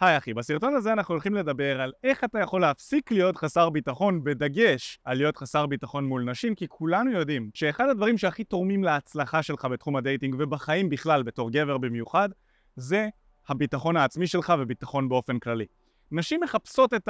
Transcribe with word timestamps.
היי 0.00 0.18
אחי, 0.18 0.34
בסרטון 0.34 0.74
הזה 0.74 0.92
אנחנו 0.92 1.14
הולכים 1.14 1.34
לדבר 1.34 1.80
על 1.80 1.92
איך 2.04 2.24
אתה 2.24 2.38
יכול 2.38 2.60
להפסיק 2.60 3.10
להיות 3.10 3.36
חסר 3.36 3.70
ביטחון, 3.70 4.24
בדגש 4.24 4.98
על 5.04 5.16
להיות 5.16 5.36
חסר 5.36 5.66
ביטחון 5.66 6.04
מול 6.04 6.30
נשים, 6.30 6.54
כי 6.54 6.68
כולנו 6.68 7.10
יודעים 7.10 7.50
שאחד 7.54 7.88
הדברים 7.88 8.18
שהכי 8.18 8.44
תורמים 8.44 8.84
להצלחה 8.84 9.42
שלך 9.42 9.64
בתחום 9.64 9.96
ה 9.96 10.02
dating 10.02 10.36
ובחיים 10.38 10.88
בכלל, 10.88 11.22
בתור 11.22 11.50
גבר 11.50 11.78
במיוחד, 11.78 12.28
זה 12.76 13.08
הביטחון 13.48 13.96
העצמי 13.96 14.26
שלך 14.26 14.52
וביטחון 14.58 15.08
באופן 15.08 15.38
כללי. 15.38 15.66
נשים 16.10 16.40
מחפשות 16.40 16.94
את 16.94 17.08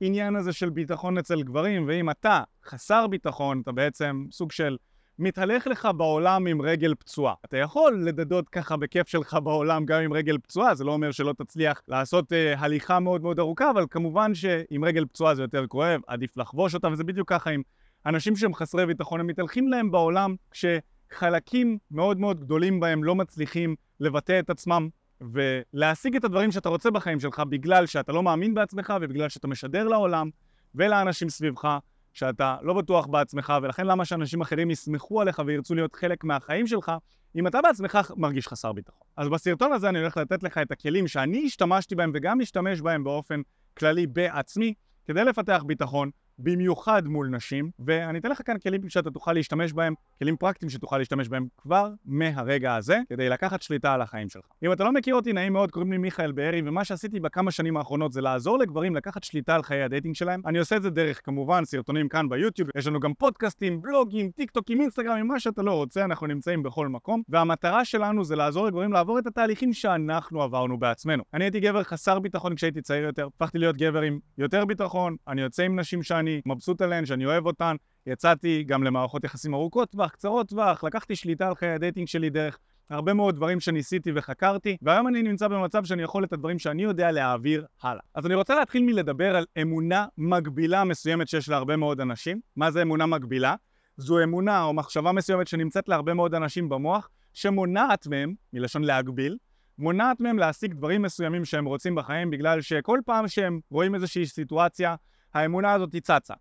העניין 0.00 0.36
הזה 0.36 0.52
של 0.52 0.70
ביטחון 0.70 1.18
אצל 1.18 1.42
גברים, 1.42 1.84
ואם 1.88 2.10
אתה 2.10 2.42
חסר 2.64 3.06
ביטחון, 3.06 3.60
אתה 3.60 3.72
בעצם 3.72 4.24
סוג 4.30 4.52
של 4.52 4.76
מתהלך 5.18 5.66
לך 5.66 5.88
בעולם 5.96 6.46
עם 6.46 6.62
רגל 6.62 6.94
פצועה. 6.94 7.34
אתה 7.44 7.56
יכול 7.56 8.02
לדדות 8.04 8.48
ככה 8.48 8.76
בכיף 8.76 9.08
שלך 9.08 9.38
בעולם 9.44 9.84
גם 9.84 10.02
עם 10.02 10.12
רגל 10.12 10.38
פצועה, 10.38 10.74
זה 10.74 10.84
לא 10.84 10.92
אומר 10.92 11.10
שלא 11.10 11.34
תצליח 11.38 11.82
לעשות 11.88 12.32
אה, 12.32 12.54
הליכה 12.58 13.00
מאוד 13.00 13.22
מאוד 13.22 13.38
ארוכה, 13.38 13.70
אבל 13.70 13.86
כמובן 13.90 14.34
שעם 14.34 14.84
רגל 14.84 15.04
פצועה 15.04 15.34
זה 15.34 15.42
יותר 15.42 15.66
כואב, 15.66 16.00
עדיף 16.06 16.36
לחבוש 16.36 16.74
אותה, 16.74 16.88
וזה 16.88 17.04
בדיוק 17.04 17.28
ככה 17.28 17.50
עם 17.50 17.62
אנשים 18.06 18.36
שהם 18.36 18.54
חסרי 18.54 18.86
ביטחון, 18.86 19.20
הם 19.20 19.26
מתהלכים 19.26 19.68
להם 19.68 19.90
בעולם 19.90 20.34
כשחלקים 20.50 21.78
מאוד 21.90 22.20
מאוד 22.20 22.40
גדולים 22.40 22.80
בהם 22.80 23.04
לא 23.04 23.14
מצליחים 23.14 23.74
לבטא 24.00 24.38
את 24.38 24.50
עצמם 24.50 24.88
ולהשיג 25.20 26.16
את 26.16 26.24
הדברים 26.24 26.52
שאתה 26.52 26.68
רוצה 26.68 26.90
בחיים 26.90 27.20
שלך 27.20 27.42
בגלל 27.48 27.86
שאתה 27.86 28.12
לא 28.12 28.22
מאמין 28.22 28.54
בעצמך 28.54 28.94
ובגלל 29.00 29.28
שאתה 29.28 29.48
משדר 29.48 29.88
לעולם 29.88 30.30
ולאנשים 30.74 31.28
סביבך 31.28 31.78
שאתה 32.18 32.56
לא 32.62 32.74
בטוח 32.74 33.06
בעצמך, 33.06 33.52
ולכן 33.62 33.86
למה 33.86 34.04
שאנשים 34.04 34.40
אחרים 34.40 34.70
יסמכו 34.70 35.20
עליך 35.20 35.42
וירצו 35.46 35.74
להיות 35.74 35.96
חלק 35.96 36.24
מהחיים 36.24 36.66
שלך, 36.66 36.92
אם 37.36 37.46
אתה 37.46 37.62
בעצמך 37.62 37.98
מרגיש 38.16 38.48
חסר 38.48 38.72
ביטחון. 38.72 39.06
אז 39.16 39.28
בסרטון 39.28 39.72
הזה 39.72 39.88
אני 39.88 39.98
הולך 39.98 40.16
לתת 40.16 40.42
לך 40.42 40.58
את 40.58 40.72
הכלים 40.72 41.08
שאני 41.08 41.42
השתמשתי 41.46 41.94
בהם 41.94 42.10
וגם 42.14 42.38
משתמש 42.38 42.80
בהם 42.80 43.04
באופן 43.04 43.40
כללי 43.76 44.06
בעצמי, 44.06 44.74
כדי 45.06 45.24
לפתח 45.24 45.62
ביטחון, 45.66 46.10
במיוחד 46.38 47.08
מול 47.08 47.28
נשים, 47.28 47.70
ואני 47.78 48.18
אתן 48.18 48.30
לך 48.30 48.42
כאן 48.44 48.58
כלים 48.58 48.88
שאתה 48.88 49.10
תוכל 49.10 49.32
להשתמש 49.32 49.72
בהם, 49.72 49.94
כלים 50.18 50.36
פרקטיים 50.36 50.70
שתוכל 50.70 50.98
להשתמש 50.98 51.28
בהם 51.28 51.46
כבר 51.58 51.90
מהרגע 52.04 52.74
הזה, 52.74 52.98
כדי 53.08 53.28
לקחת 53.28 53.62
שליטה 53.62 53.94
על 53.94 54.02
החיים 54.02 54.28
שלך. 54.28 54.44
אם 54.62 54.72
אתה 54.72 54.84
לא 54.84 54.92
מכיר 54.92 55.14
אותי, 55.14 55.32
נעים 55.32 55.52
מאוד, 55.52 55.70
קוראים 55.70 55.92
לי 55.92 55.98
מיכאל 55.98 56.32
בארי, 56.32 56.62
ומה 56.64 56.84
שעשיתי 56.84 57.20
בכמה 57.20 57.50
שנים 57.50 57.76
האחרונות 57.76 58.12
זה 58.12 58.20
לעזור 58.20 58.58
לגברים 58.58 58.96
לקחת 58.96 59.24
שליטה 59.24 59.54
על 59.54 59.62
חיי 59.62 59.82
ה 59.82 59.87
dating 59.87 60.14
שלהם. 60.14 60.40
אני 60.46 60.58
עושה 60.58 60.76
את 60.76 60.82
זה 60.82 60.90
דרך, 60.90 61.20
כמובן, 61.24 61.64
סרטונים 61.64 62.08
כאן 62.08 62.28
ביוטיוב, 62.28 62.68
יש 62.76 62.86
לנו 62.86 63.00
גם 63.00 63.14
פודקאסטים, 63.14 63.82
בלוגים, 63.82 64.30
טיק 64.30 64.50
טוקים, 64.50 64.80
אינסטגרמים, 64.80 65.26
מה 65.26 65.40
שאתה 65.40 65.62
לא 65.62 65.72
רוצה, 65.72 66.04
אנחנו 66.04 66.26
נמצאים 66.26 66.62
בכל 66.62 66.88
מקום, 66.88 67.22
והמטרה 67.28 67.84
שלנו 67.84 68.24
זה 68.24 68.36
לעזור 68.36 68.66
לגברים 68.66 68.92
לעבור 68.92 69.18
את 69.18 69.26
התהליכים 69.26 69.72
שאנחנו 69.72 70.42
עברנו 70.42 70.78
בעצמנו. 70.78 71.22
אני 71.34 71.44
הייתי 71.44 71.60
גבר 71.60 71.82
חסר 71.82 72.18
ביטחון 72.18 72.54
כשהייתי 72.54 72.82
צעיר 72.82 73.04
יותר, 73.04 73.28
הפכתי 73.36 73.58
להיות 73.58 73.76
גבר 73.76 74.00
עם 74.00 74.18
יותר 74.38 74.64
ביטחון, 74.64 75.16
אני 75.28 75.40
יוצא 75.40 75.62
עם 75.62 75.80
נשים 75.80 76.02
שאני 76.02 76.27
שאני 76.28 76.54
מבסוט 76.54 76.82
עליהן, 76.82 77.06
שאני 77.06 77.26
אוהב 77.26 77.46
אותן. 77.46 77.76
יצאתי 78.06 78.64
גם 78.66 78.82
למערכות 78.84 79.24
יחסים 79.24 79.54
ארוכות 79.54 79.90
טווח, 79.90 80.10
קצרות 80.10 80.48
טווח, 80.48 80.84
לקחתי 80.84 81.16
שליטה 81.16 81.48
על 81.48 81.54
חיי 81.54 81.68
ה 81.68 81.74
dating 81.74 82.08
שלי 82.08 82.30
דרך 82.30 82.58
הרבה 82.90 83.14
מאוד 83.14 83.36
דברים 83.36 83.60
שניסיתי 83.60 84.10
וחקרתי, 84.14 84.76
והיום 84.82 85.08
אני 85.08 85.22
נמצא 85.22 85.48
במצב 85.48 85.84
שאני 85.84 86.02
יכול 86.02 86.24
את 86.24 86.32
הדברים 86.32 86.58
שאני 86.58 86.82
יודע 86.82 87.10
להעביר 87.10 87.66
הלאה. 87.82 88.02
אז 88.14 88.26
אני 88.26 88.34
רוצה 88.34 88.54
להתחיל 88.54 88.82
מלדבר 88.82 89.36
על 89.36 89.44
אמונה 89.62 90.06
מגבילה 90.18 90.84
מסוימת 90.84 91.28
שיש 91.28 91.48
להרבה 91.48 91.76
מאוד 91.76 92.00
אנשים. 92.00 92.40
מה 92.56 92.70
זה 92.70 92.82
אמונה 92.82 93.06
מגבילה? 93.06 93.54
זו 93.96 94.22
אמונה 94.22 94.62
או 94.62 94.72
מחשבה 94.72 95.12
מסוימת 95.12 95.48
שנמצאת 95.48 95.88
להרבה 95.88 96.14
מאוד 96.14 96.34
אנשים 96.34 96.68
במוח, 96.68 97.08
שמונעת 97.32 98.06
מהם, 98.06 98.34
מלשון 98.52 98.84
להגביל, 98.84 99.36
מונעת 99.78 100.20
מהם 100.20 100.38
להשיג 100.38 100.74
דברים 100.74 101.02
מסוימים 101.02 101.44
שהם 101.44 101.64
רוצים 101.64 101.94
בחיים 101.94 102.30
בגלל 102.30 102.60
שכל 102.60 103.00
פעם 103.06 103.28
שהם 103.28 103.60
רואים 103.70 103.94
איזושהי 103.94 104.26
סיטואציה 104.26 104.94
האמונה 105.34 105.72
הזאת 105.72 105.92
היא 105.92 106.00
צצה. 106.00 106.34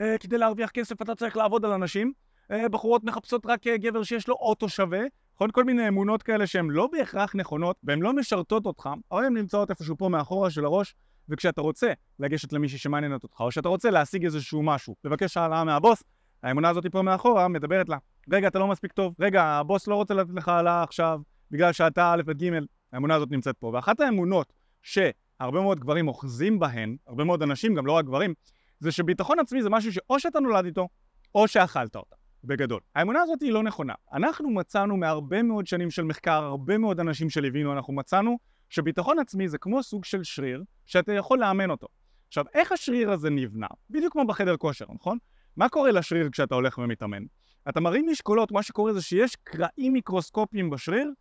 אה, 0.00 0.18
כדי 0.20 0.38
להרוויח 0.38 0.70
כסף 0.70 1.02
אתה 1.02 1.14
צריך 1.14 1.36
לעבוד 1.36 1.64
על 1.64 1.72
אנשים, 1.72 2.12
אה, 2.50 2.68
בחורות 2.68 3.04
מחפשות 3.04 3.46
רק 3.46 3.66
אה, 3.66 3.76
גבר 3.76 4.02
שיש 4.02 4.28
לו 4.28 4.34
אוטו 4.34 4.68
שווה, 4.68 5.00
נכון? 5.34 5.50
כל 5.50 5.64
מיני 5.64 5.88
אמונות 5.88 6.22
כאלה 6.22 6.46
שהן 6.46 6.70
לא 6.70 6.88
בהכרח 6.92 7.34
נכונות 7.34 7.76
והן 7.84 8.00
לא 8.00 8.12
משרתות 8.12 8.66
אותך, 8.66 8.88
אבל 9.12 9.24
הן 9.24 9.36
נמצאות 9.36 9.70
איפשהו 9.70 9.96
פה 9.96 10.08
מאחורה 10.08 10.50
של 10.50 10.64
הראש, 10.64 10.94
וכשאתה 11.28 11.60
רוצה 11.60 11.92
לגשת 12.18 12.52
למישהי 12.52 12.78
שמעניינת 12.78 13.22
אותך, 13.22 13.40
או 13.40 13.50
שאתה 13.50 13.68
רוצה 13.68 13.90
להשיג 13.90 14.24
איזשהו 14.24 14.62
משהו, 14.62 14.96
לבקש 15.04 15.36
העלאה 15.36 15.64
מהבוס, 15.64 16.02
האמונה 16.42 16.68
הזאת 16.68 16.86
פה 16.86 17.02
מאחורה 17.02 17.48
מדברת 17.48 17.88
לה, 17.88 17.96
רגע, 18.30 18.48
אתה 18.48 18.58
לא 18.58 18.66
מספיק 18.66 18.92
טוב, 18.92 19.14
רגע, 19.20 19.44
הבוס 19.44 19.86
לא 19.86 19.94
רוצה 19.94 20.14
לתת 20.14 20.30
לך 20.34 20.48
העלאה 20.48 20.82
עכשיו, 20.82 21.20
בגלל 21.50 21.72
שאתה 21.72 22.12
א' 22.12 22.22
וג', 22.26 22.50
האמונה 22.92 23.14
הזאת 23.14 23.30
נמצאת 23.30 23.56
פה. 23.58 23.70
ואחת 23.74 24.00
האמונות 24.00 24.52
ש... 24.82 24.98
הרבה 25.44 25.60
מאוד 25.60 25.80
גברים 25.80 26.08
אוחזים 26.08 26.58
בהן, 26.58 26.96
הרבה 27.06 27.24
מאוד 27.24 27.42
אנשים, 27.42 27.74
גם 27.74 27.86
לא 27.86 27.92
רק 27.92 28.04
גברים, 28.04 28.34
זה 28.80 28.92
שביטחון 28.92 29.38
עצמי 29.38 29.62
זה 29.62 29.70
משהו 29.70 29.92
שאו 29.92 30.20
שאתה 30.20 30.40
נולד 30.40 30.64
איתו, 30.64 30.88
או 31.34 31.48
שאכלת 31.48 31.96
אותה, 31.96 32.16
בגדול. 32.44 32.80
האמונה 32.94 33.22
הזאת 33.22 33.42
היא 33.42 33.52
לא 33.52 33.62
נכונה. 33.62 33.94
אנחנו 34.12 34.50
מצאנו 34.50 34.96
מהרבה 34.96 35.42
מאוד 35.42 35.66
שנים 35.66 35.90
של 35.90 36.02
מחקר, 36.02 36.44
הרבה 36.44 36.78
מאוד 36.78 37.00
אנשים 37.00 37.30
שליווינו, 37.30 37.72
אנחנו 37.72 37.92
מצאנו 37.92 38.38
שביטחון 38.68 39.18
עצמי 39.18 39.48
זה 39.48 39.58
כמו 39.58 39.82
סוג 39.82 40.04
של 40.04 40.24
שריר 40.24 40.62
שאתה 40.86 41.12
יכול 41.12 41.38
לאמן 41.38 41.70
אותו. 41.70 41.86
עכשיו, 42.28 42.44
איך 42.54 42.72
השריר 42.72 43.10
הזה 43.10 43.30
נבנה? 43.30 43.66
בדיוק 43.90 44.12
כמו 44.12 44.26
בחדר 44.26 44.56
כושר, 44.56 44.84
נכון? 44.94 45.18
מה 45.56 45.68
קורה 45.68 45.90
לשריר 45.90 46.28
כשאתה 46.30 46.54
הולך 46.54 46.78
ומתאמן? 46.78 47.22
אתה 47.68 47.80
מרים 47.80 48.06
משקולות, 48.10 48.52
מה 48.52 48.62
שקורה 48.62 48.92
זה 48.92 49.02
שיש 49.02 49.36
קרעים 49.44 49.92
מיקרוסקופיים 49.92 50.70
בשריר 50.70 51.12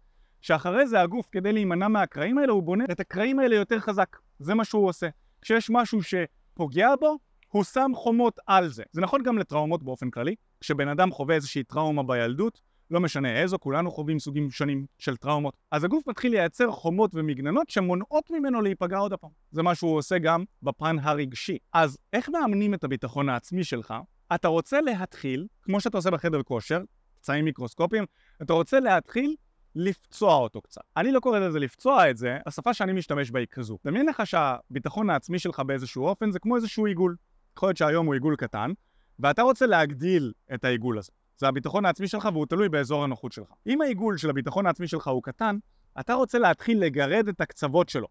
שאחרי 0.44 0.88
זה 0.88 1.02
הגוף, 1.02 1.28
כדי 1.32 1.54
להימנע 1.54 1.88
מהקרעים 1.88 2.38
האלה, 2.38 2.52
הוא 2.52 2.64
בונה 2.64 2.86
את 2.92 3.00
הקרעים 3.00 3.40
האלה 3.40 3.56
יותר 3.56 3.80
חזק. 3.80 4.18
זה 4.40 4.54
מה 4.54 4.66
שהוא 4.66 4.88
עושה. 4.88 5.10
כשיש 5.42 5.70
משהו 5.70 6.00
שפוגע 6.04 6.96
בו, 7.00 7.18
הוא 7.48 7.64
שם 7.64 7.92
חומות 7.96 8.40
על 8.48 8.68
זה. 8.68 8.84
זה 8.92 9.02
נכון 9.02 9.24
גם 9.24 9.38
לטראומות 9.38 9.84
באופן 9.84 10.10
כללי. 10.10 10.36
כשבן 10.60 10.88
אדם 10.88 11.12
חווה 11.12 11.36
איזושהי 11.36 11.64
טראומה 11.64 12.04
בילדות, 12.04 12.62
לא 12.92 13.00
משנה 13.00 13.42
איזו, 13.42 13.60
כולנו 13.60 13.92
חווים 13.92 14.20
סוגים 14.20 14.52
שונים 14.52 14.86
של 14.98 15.18
טראומות. 15.18 15.58
אז 15.72 15.84
הגוף 15.84 16.08
מתחיל 16.08 16.32
לייצר 16.32 16.72
חומות 16.72 17.12
ומגננות 17.14 17.70
שמונעות 17.70 18.32
ממנו 18.32 18.62
להיפגע 18.62 18.98
עוד 18.98 19.14
הפעם. 19.14 19.32
זה 19.52 19.64
מה 19.64 19.76
שהוא 19.76 19.98
עושה 19.98 20.18
גם 20.18 20.44
בפן 20.64 21.00
הרגשי. 21.00 21.58
אז 21.74 21.98
איך 22.14 22.30
מאמנים 22.30 22.74
את 22.74 22.84
הביטחון 22.84 23.30
העצמי 23.30 23.64
שלך? 23.64 23.94
אתה 24.36 24.48
רוצה 24.48 24.82
להתחיל, 24.82 25.48
כמו 25.62 25.82
שאתה 25.82 25.98
עושה 25.98 26.12
בחדר 26.12 26.44
כושר, 26.44 26.82
פצעים 27.20 27.46
מיקרוסקופיים, 27.46 28.06
אתה 28.42 28.54
רוצה 28.54 28.80
להתחיל 28.80 29.36
לפצוע 29.76 30.36
אותו 30.36 30.62
קצת. 30.62 30.82
אני 30.98 31.12
לא 31.12 31.20
קורא 31.20 31.40
לזה 31.40 31.60
לפצוע 31.60 32.10
את 32.10 32.18
זה, 32.18 32.38
השפה 32.46 32.74
שאני 32.74 32.94
משתמש 32.94 33.32
בה 33.32 33.40
היא 33.40 33.48
כזו. 33.52 33.78
דמיין 33.86 34.06
לך 34.06 34.28
שהביטחון 34.28 35.10
העצמי 35.10 35.40
שלך 35.40 35.60
באיזשהו 35.60 36.06
אופן 36.06 36.32
זה 36.32 36.40
כמו 36.40 36.56
איזשהו 36.56 36.86
עיגול. 36.86 37.16
יכול 37.58 37.70
להיות 37.70 37.78
שהיום 37.78 38.06
הוא 38.06 38.14
עיגול 38.14 38.36
קטן, 38.36 38.72
ואתה 39.20 39.42
רוצה 39.42 39.66
להגדיל 39.66 40.34
את 40.54 40.66
העיגול 40.66 40.98
הזה. 40.98 41.12
זה 41.38 41.48
הביטחון 41.48 41.86
העצמי 41.86 42.08
שלך 42.08 42.30
והוא 42.34 42.46
תלוי 42.46 42.70
באזור 42.70 43.04
הנוחות 43.04 43.32
שלך. 43.32 43.48
אם 43.68 43.82
העיגול 43.82 44.18
של 44.18 44.30
הביטחון 44.30 44.66
העצמי 44.66 44.88
שלך 44.88 45.08
הוא 45.08 45.24
קטן, 45.24 45.58
אתה 46.00 46.14
רוצה 46.14 46.40
להתחיל 46.40 46.80
לגרד 46.80 47.28
את 47.28 47.42
הקצוות 47.42 47.90
שלו. 47.90 48.08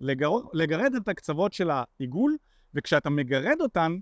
לגר... 0.00 0.30
לגרד 0.52 0.94
את 0.94 1.08
הקצוות 1.08 1.52
של 1.52 1.70
העיגול, 1.70 2.36
וכשאתה 2.74 3.10
מגרד 3.10 3.60
אותן, 3.60 3.96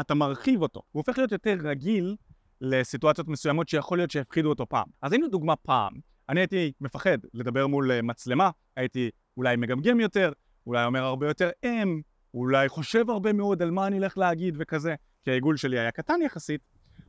אתה 0.00 0.14
מרחיב 0.14 0.62
אותו. 0.62 0.82
הוא 0.92 1.00
הופך 1.00 1.18
להיות 1.18 1.32
יותר 1.32 1.56
רגיל 1.64 2.16
לסיטואציות 2.60 3.28
מסוימות 3.28 3.68
שיכול 3.68 3.98
להיות 3.98 4.10
שהפחידו 4.10 4.48
אותו 4.48 4.68
פעם. 4.68 4.86
אז 5.02 5.12
הנה 5.12 5.28
דוגמה 5.28 5.56
פעם, 5.56 5.92
אני 6.28 6.40
הייתי 6.40 6.72
מפחד 6.80 7.18
לדבר 7.34 7.66
מול 7.66 7.92
אה, 7.92 8.02
מצלמה, 8.02 8.50
הייתי 8.76 9.10
אולי 9.36 9.56
מגמגם 9.56 10.00
יותר, 10.00 10.32
אולי 10.66 10.84
אומר 10.84 11.04
הרבה 11.04 11.26
יותר 11.26 11.50
אם, 11.64 12.00
אולי 12.34 12.68
חושב 12.68 13.10
הרבה 13.10 13.32
מאוד 13.32 13.62
על 13.62 13.70
מה 13.70 13.86
אני 13.86 13.96
הולך 13.96 14.18
להגיד 14.18 14.54
וכזה, 14.58 14.94
כי 15.24 15.30
העיגול 15.30 15.56
שלי 15.56 15.78
היה 15.78 15.90
קטן 15.90 16.22
יחסית, 16.22 16.60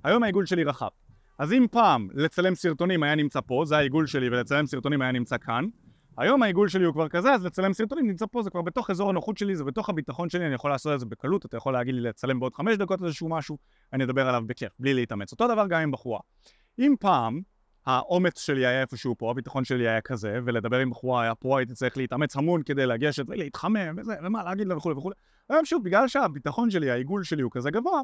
היום 0.04 0.24
העיגול 0.24 0.46
שלי 0.46 0.64
רחב. 0.64 0.88
אז 1.40 1.54
אם 1.54 1.66
פעם 1.72 2.08
לצלם 2.14 2.56
סרטונים 2.56 3.04
היה 3.04 3.16
נמצא 3.16 3.40
פה, 3.42 3.64
זה 3.66 3.78
העיגול 3.78 4.08
שלי, 4.08 4.28
ולצלם 4.28 4.66
סרטונים 4.66 5.02
היה 5.02 5.12
נמצא 5.12 5.38
כאן, 5.38 5.66
היום 6.18 6.44
העיגול 6.44 6.68
שלי 6.68 6.86
הוא 6.86 6.94
כבר 6.94 7.10
כזה, 7.10 7.34
אז 7.34 7.46
לצלם 7.46 7.74
סרטונים 7.74 8.08
נמצא 8.08 8.26
פה, 8.32 8.44
זה 8.44 8.50
כבר 8.50 8.62
בתוך 8.62 8.90
אזור 8.90 9.10
הנוחות 9.10 9.38
שלי, 9.38 9.56
זה 9.56 9.64
בתוך 9.64 9.90
הביטחון 9.90 10.30
שלי, 10.30 10.46
אני 10.46 10.56
יכול 10.56 10.72
לעשות 10.72 10.94
את 10.94 11.00
זה 11.00 11.06
בקלות, 11.06 11.46
אתה 11.46 11.58
יכול 11.58 11.74
להגיד 11.74 11.96
לי 11.96 12.02
לצלם 12.02 12.40
בעוד 12.40 12.54
חמש 12.54 12.78
דקות 12.78 13.04
איזשהו 13.04 13.30
משהו, 13.30 13.58
אני 13.94 14.04
אדבר 14.04 14.28
עליו 14.28 14.44
בכיף, 14.48 14.72
בלי 14.80 14.94
להתאמץ. 14.94 15.32
אותו 15.32 15.48
דבר 15.48 15.68
גם 15.68 15.82
עם 15.82 15.92
בחורה. 15.92 16.20
אם 16.80 16.96
פעם 17.00 17.42
האומץ 17.88 18.40
שלי 18.40 18.66
היה 18.66 18.82
איפשהו 18.82 19.16
פה, 19.18 19.32
הביטחון 19.32 19.66
שלי 19.66 19.88
היה 19.88 20.02
כזה, 20.02 20.40
ולדבר 20.46 20.80
עם 20.80 20.90
בחורה 20.90 21.24
היה 21.24 21.36
פה, 21.36 21.58
הייתי 21.60 21.74
צריך 21.74 21.98
להתאמץ 21.98 22.36
המון 22.36 22.64
כדי 22.64 22.86
לגשת 22.86 23.24
ולהתחמם 23.28 23.96
וזה, 23.98 24.14
ומה 24.24 24.44
להגיד 24.44 24.68
לה 24.68 24.78
וכולי 24.78 24.96
וכולי. 24.96 25.16
היום 25.50 25.66
שוב, 25.66 25.84
בגלל 25.84 26.08
שהביטחון 26.08 26.70
שלי, 26.70 26.92
העיגול 26.92 27.24
שלי 27.24 27.42
הוא 27.42 27.52
כזה 27.52 27.72
גבוה, 27.72 28.02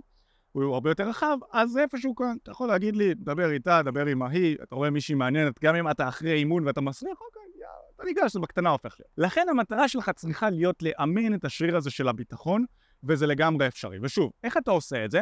הוא 0.51 0.73
הרבה 0.73 0.89
יותר 0.89 1.09
רחב, 1.09 1.37
אז 1.51 1.77
איפשהו 1.77 2.15
כאן, 2.15 2.35
אתה 2.43 2.51
יכול 2.51 2.67
להגיד 2.67 2.95
לי, 2.95 3.13
דבר 3.13 3.51
איתה, 3.51 3.81
דבר 3.81 4.05
עם 4.05 4.21
ההיא, 4.21 4.57
אתה 4.63 4.75
רואה 4.75 4.89
מישהי 4.89 5.15
מעניינת, 5.15 5.53
גם 5.63 5.75
אם 5.75 5.89
אתה 5.89 6.07
אחרי 6.07 6.33
אימון 6.33 6.67
ואתה 6.67 6.81
מסריח, 6.81 7.17
אוקיי, 7.21 7.41
יאללה, 7.55 7.73
אתה 7.95 8.03
ניגש, 8.03 8.33
זה 8.33 8.39
בקטנה 8.39 8.69
הופך 8.69 8.95
להיות. 8.99 9.11
לכן 9.17 9.45
המטרה 9.49 9.87
שלך 9.87 10.09
צריכה 10.09 10.49
להיות 10.49 10.83
לאמן 10.83 11.33
את 11.33 11.45
השריר 11.45 11.77
הזה 11.77 11.91
של 11.91 12.07
הביטחון, 12.07 12.65
וזה 13.03 13.27
לגמרי 13.27 13.67
אפשרי. 13.67 13.97
ושוב, 14.01 14.31
איך 14.43 14.57
אתה 14.57 14.71
עושה 14.71 15.05
את 15.05 15.11
זה? 15.11 15.21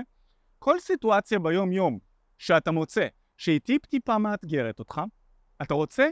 כל 0.60 0.80
סיטואציה 0.80 1.40
ביום-יום 1.40 2.00
שאתה 2.38 2.72
מוצא 2.72 3.08
שהיא 3.42 3.60
טיפ-טיפה 3.60 4.18
מאתגרת 4.18 4.80
אותך, 4.80 5.02
אתה 5.62 5.74
רוצה 5.74 6.10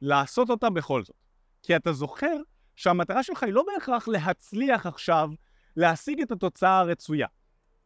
לעשות 0.00 0.50
אותה 0.50 0.70
בכל 0.70 1.04
זאת. 1.04 1.16
כי 1.62 1.76
אתה 1.76 1.92
זוכר 1.92 2.36
שהמטרה 2.76 3.22
שלך 3.22 3.42
היא 3.42 3.52
לא 3.52 3.64
בהכרח 3.66 4.08
להצליח 4.08 4.86
עכשיו 4.86 5.30
להשיג 5.76 6.20
את 6.20 6.32
התוצאה 6.32 6.78
הרצויה 6.78 7.26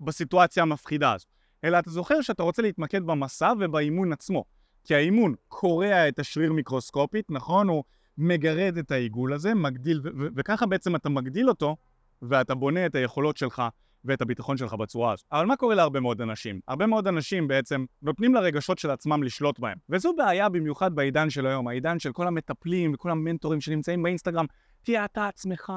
בסיטואציה 0.01 0.63
המפחידה 0.63 1.13
הזו, 1.13 1.27
אלא 1.65 1.79
אתה 1.79 1.91
זוכר 1.91 2.21
שאתה 2.21 2.43
רוצה 2.43 2.63
להתמקד 2.63 3.03
במסע 3.03 3.53
ובאימון 3.61 4.13
עצמו. 4.13 4.45
כי 4.85 4.95
האימון 4.95 5.35
קורע 5.49 6.09
את 6.09 6.19
השריר 6.19 6.53
מיקרוסקופית, 6.53 7.31
נכון? 7.31 7.69
הוא 7.69 7.85
מגרד 8.19 8.79
את 8.79 8.91
העיגול 8.91 9.33
הזה, 9.33 9.55
מגדיל, 9.55 10.01
וככה 10.37 10.67
בעצם 10.67 10.97
אתה 10.97 11.09
מגדיל 11.09 11.49
אותו, 11.49 11.77
ואתה 12.23 12.55
בונה 12.55 12.87
את 12.87 12.95
היכולות 12.95 13.37
שלך 13.37 13.63
ואת 14.07 14.23
הביטחון 14.23 14.57
שלך 14.57 14.75
בצורה 14.75 15.13
הזו. 15.13 15.23
אבל 15.33 15.47
מה 15.47 15.57
קורה 15.57 15.75
להרבה 15.75 16.01
מאוד 16.01 16.21
אנשים? 16.21 16.61
הרבה 16.69 16.87
מאוד 16.87 17.07
אנשים 17.07 17.49
בעצם 17.49 17.85
נותנים 18.03 18.35
לרגשות 18.35 18.79
של 18.79 18.91
עצמם 18.91 19.23
לשלוט 19.23 19.59
בהם. 19.59 19.79
וזו 19.89 20.15
בעיה 20.17 20.49
במיוחד 20.49 20.95
בעידן 20.95 21.31
של 21.31 21.47
היום, 21.47 21.69
העידן 21.69 21.99
של 21.99 22.13
כל 22.13 22.27
המטפלים 22.27 22.95
וכל 22.95 23.11
המנטורים 23.11 23.61
שנמצאים 23.61 24.03
באינסטגרם. 24.03 24.47
תהיה 24.83 25.05
אתה 25.05 25.29
עצמך, 25.29 25.73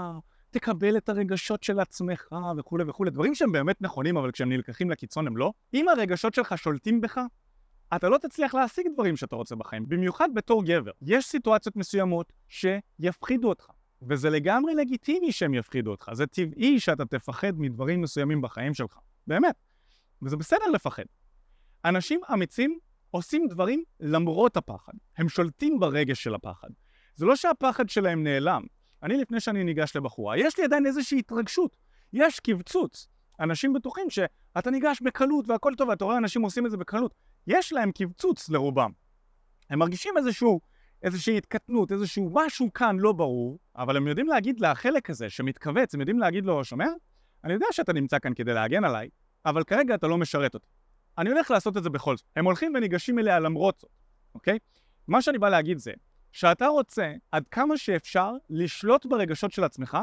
תקבל 0.52 0.98
את 0.98 1.10
הרגשות 1.10 1.64
של 1.64 1.80
עצמך 1.80 2.28
וכולי 2.58 2.84
וכולי. 2.88 3.12
דברים 3.12 3.36
שהם 3.36 3.52
באמת 3.52 3.82
נכונים, 3.82 4.18
אבל 4.18 4.32
כשהם 4.32 4.50
נלקחים 4.50 4.90
לקיצון 4.90 5.28
הם 5.28 5.38
לא. 5.38 5.52
אם 5.74 5.88
הרגשות 5.88 6.34
שלך 6.34 6.58
שולטים 6.58 7.02
בך, 7.02 7.22
אתה 7.96 8.10
לא 8.10 8.18
תצליח 8.18 8.56
להשיג 8.56 8.88
דברים 8.94 9.18
שאתה 9.18 9.36
רוצה 9.36 9.56
בחיים, 9.56 9.90
במיוחד 9.90 10.30
בתור 10.34 10.66
גבר. 10.66 10.92
יש 11.02 11.26
סיטואציות 11.26 11.76
מסוימות 11.76 12.34
שיפחידו 12.48 13.50
אותך. 13.50 13.66
וזה 14.02 14.30
לגמרי 14.30 14.76
לגיטימי 14.76 15.32
שהם 15.32 15.54
יפחידו 15.54 15.92
אותך, 15.92 16.10
זה 16.14 16.28
טבעי 16.28 16.80
שאתה 16.80 17.06
תפחד 17.06 17.52
מדברים 17.58 18.02
מסוימים 18.02 18.42
בחיים 18.42 18.74
שלך, 18.74 18.98
באמת. 19.28 19.56
וזה 20.22 20.38
בסדר 20.38 20.66
לפחד. 20.74 21.04
אנשים 21.86 22.22
אמיצים 22.34 22.80
עושים 23.12 23.48
דברים 23.48 23.84
למרות 24.00 24.58
הפחד, 24.58 24.94
הם 25.18 25.30
שולטים 25.30 25.80
ברגש 25.80 26.24
של 26.24 26.36
הפחד. 26.36 26.68
זה 27.16 27.26
לא 27.26 27.36
שהפחד 27.36 27.90
שלהם 27.90 28.24
נעלם. 28.24 28.64
אני 29.04 29.18
לפני 29.18 29.40
שאני 29.40 29.64
ניגש 29.64 29.96
לבחורה, 29.96 30.38
יש 30.38 30.58
לי 30.58 30.64
עדיין 30.64 30.86
איזושהי 30.86 31.20
התרגשות, 31.20 31.78
יש 32.14 32.40
קבצוץ. 32.40 33.08
אנשים 33.40 33.74
בטוחים 33.74 34.10
שאתה 34.10 34.72
ניגש 34.72 35.02
בקלות 35.02 35.50
והכל 35.50 35.74
טוב, 35.78 35.90
ואתה 35.90 36.06
רואה 36.06 36.18
אנשים 36.18 36.42
עושים 36.42 36.66
את 36.66 36.72
זה 36.72 36.78
בקלות. 36.78 37.16
יש 37.48 37.74
להם 37.74 37.92
קבצוץ 37.92 38.50
לרובם. 38.50 38.92
הם 39.70 39.80
מרגישים 39.80 40.18
איזשהו 40.18 40.62
איזושהי 41.04 41.38
התקטנות, 41.38 41.92
איזשהו 41.92 42.30
משהו 42.34 42.74
כאן 42.74 42.98
לא 43.00 43.12
ברור, 43.12 43.60
אבל 43.76 43.98
הם 43.98 44.08
יודעים 44.08 44.28
להגיד 44.28 44.60
לחלק 44.60 45.10
הזה 45.10 45.30
שמתכווץ, 45.30 45.94
הם 45.94 46.00
יודעים 46.00 46.20
להגיד 46.20 46.46
לו, 46.46 46.64
שומע? 46.64 46.88
אני 47.44 47.54
יודע 47.54 47.66
שאתה 47.72 47.94
נמצא 47.94 48.20
כאן 48.20 48.34
כדי 48.34 48.54
להגן 48.54 48.84
עליי, 48.84 49.10
אבל 49.46 49.64
כרגע 49.64 49.96
אתה 49.96 50.08
לא 50.08 50.18
משרת 50.18 50.54
אותי. 50.54 50.68
אני 51.18 51.30
הולך 51.30 51.52
לעשות 51.52 51.78
את 51.78 51.84
זה 51.84 51.90
בכל 51.90 52.18
זאת. 52.18 52.26
הם 52.36 52.46
הולכים 52.46 52.74
וניגשים 52.76 53.20
אליה 53.20 53.40
למרות 53.40 53.80
זאת, 53.80 53.92
אוקיי? 54.36 54.60
מה 55.08 55.22
שאני 55.22 55.38
בא 55.38 55.50
להגיד 55.50 55.78
זה, 55.78 55.92
שאתה 56.32 56.68
רוצה 56.68 57.14
עד 57.32 57.48
כמה 57.48 57.78
שאפשר 57.78 58.34
לשלוט 58.50 59.06
ברגשות 59.06 59.52
של 59.52 59.64
עצמך, 59.64 59.98